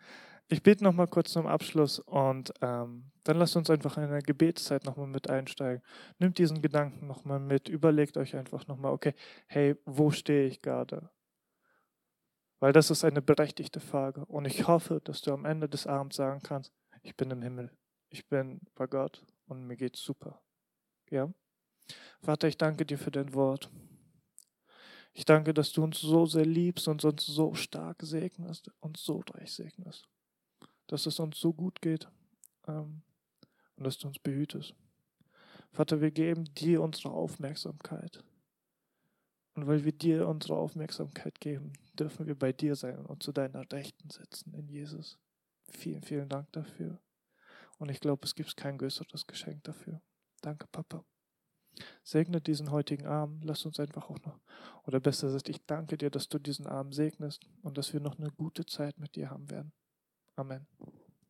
ich 0.48 0.63
bete 0.63 0.84
nochmal 0.84 1.08
kurz 1.08 1.32
zum 1.32 1.45
Abschluss 1.45 2.00
und 2.00 2.52
ähm, 2.62 3.12
dann 3.24 3.38
lasst 3.38 3.56
uns 3.56 3.69
einfach 3.69 3.98
in 3.98 4.10
der 4.10 4.22
Gebetszeit 4.22 4.84
nochmal 4.84 5.08
mit 5.08 5.30
einsteigen. 5.30 5.84
Nimmt 6.17 6.39
diesen 6.39 6.62
Gedanken 6.62 7.06
nochmal 7.06 7.39
mit, 7.39 7.69
überlegt 7.69 8.17
euch 8.17 8.36
einfach 8.36 8.65
nochmal, 8.67 8.91
okay, 8.91 9.13
hey, 9.48 9.76
wo 9.86 10.10
stehe 10.10 10.48
ich 10.48 10.62
gerade? 10.62 11.12
Weil 12.60 12.74
das 12.74 12.89
ist 12.89 13.06
eine 13.06 13.22
berechtigte 13.22 13.80
Frage. 13.80 14.26
Und 14.26 14.45
ich 14.45 14.67
hoffe, 14.67 15.02
dass 15.04 15.22
du 15.22 15.32
am 15.32 15.45
Ende 15.45 15.69
des 15.69 15.86
Abends 15.86 16.17
sagen 16.17 16.41
kannst, 16.41 16.74
ich 17.04 17.15
bin 17.15 17.30
im 17.32 17.41
Himmel, 17.41 17.72
ich 18.10 18.28
bin 18.28 18.60
bei 18.74 18.88
Gott 18.88 19.24
und 19.45 19.67
mir 19.67 19.78
geht's 19.78 20.02
super. 20.02 20.41
Ja? 21.12 21.32
Vater, 22.22 22.48
ich 22.48 22.58
danke 22.58 22.86
dir 22.86 22.98
für 22.98 23.12
dein 23.12 23.34
Wort. 23.34 23.69
Ich 25.19 25.25
danke, 25.25 25.53
dass 25.53 25.73
du 25.73 25.84
uns 25.84 25.99
so 25.99 26.25
sehr 26.25 26.45
liebst 26.45 26.88
und 26.88 27.03
uns 27.03 27.25
so 27.25 27.53
stark 27.53 27.97
segnest 28.03 28.71
und 28.79 28.95
so 28.95 29.21
reich 29.34 29.51
segnest. 29.51 30.08
Dass 30.88 31.05
es 31.08 31.19
uns 31.19 31.38
so 31.38 31.51
gut 31.51 31.82
geht 31.82 32.08
ähm, 32.69 33.01
und 33.75 33.84
dass 33.84 33.97
du 33.97 34.08
uns 34.08 34.17
behütest. 34.17 34.73
Vater, 35.73 35.99
wir 35.99 36.12
geben 36.12 36.45
dir 36.53 36.82
unsere 36.82 37.12
Aufmerksamkeit. 37.12 38.23
Und 39.55 39.67
weil 39.67 39.84
wir 39.84 39.91
dir 39.91 40.25
unsere 40.25 40.55
Aufmerksamkeit 40.55 41.41
geben, 41.41 41.73
dürfen 41.95 42.25
wir 42.25 42.39
bei 42.39 42.53
dir 42.53 42.77
sein 42.77 43.05
und 43.05 43.21
zu 43.21 43.34
deiner 43.34 43.69
Rechten 43.73 44.10
sitzen 44.10 44.53
in 44.53 44.69
Jesus. 44.69 45.19
Vielen, 45.69 46.01
vielen 46.01 46.29
Dank 46.29 46.49
dafür. 46.53 46.97
Und 47.77 47.89
ich 47.89 47.99
glaube, 47.99 48.23
es 48.23 48.36
gibt 48.36 48.55
kein 48.55 48.77
größeres 48.77 49.27
Geschenk 49.27 49.65
dafür. 49.65 50.01
Danke, 50.39 50.65
Papa. 50.71 51.03
Segne 52.03 52.41
diesen 52.41 52.71
heutigen 52.71 53.05
Abend. 53.05 53.45
Lass 53.45 53.65
uns 53.65 53.79
einfach 53.79 54.10
auch 54.10 54.19
noch, 54.25 54.39
oder 54.86 54.99
besser 54.99 55.27
gesagt, 55.27 55.49
ich 55.49 55.65
danke 55.65 55.97
dir, 55.97 56.10
dass 56.10 56.29
du 56.29 56.39
diesen 56.39 56.67
Abend 56.67 56.93
segnest 56.93 57.45
und 57.62 57.77
dass 57.77 57.93
wir 57.93 57.99
noch 57.99 58.17
eine 58.17 58.32
gute 58.32 58.65
Zeit 58.65 58.97
mit 58.99 59.15
dir 59.15 59.29
haben 59.29 59.49
werden. 59.49 59.71
Amen. 60.36 60.67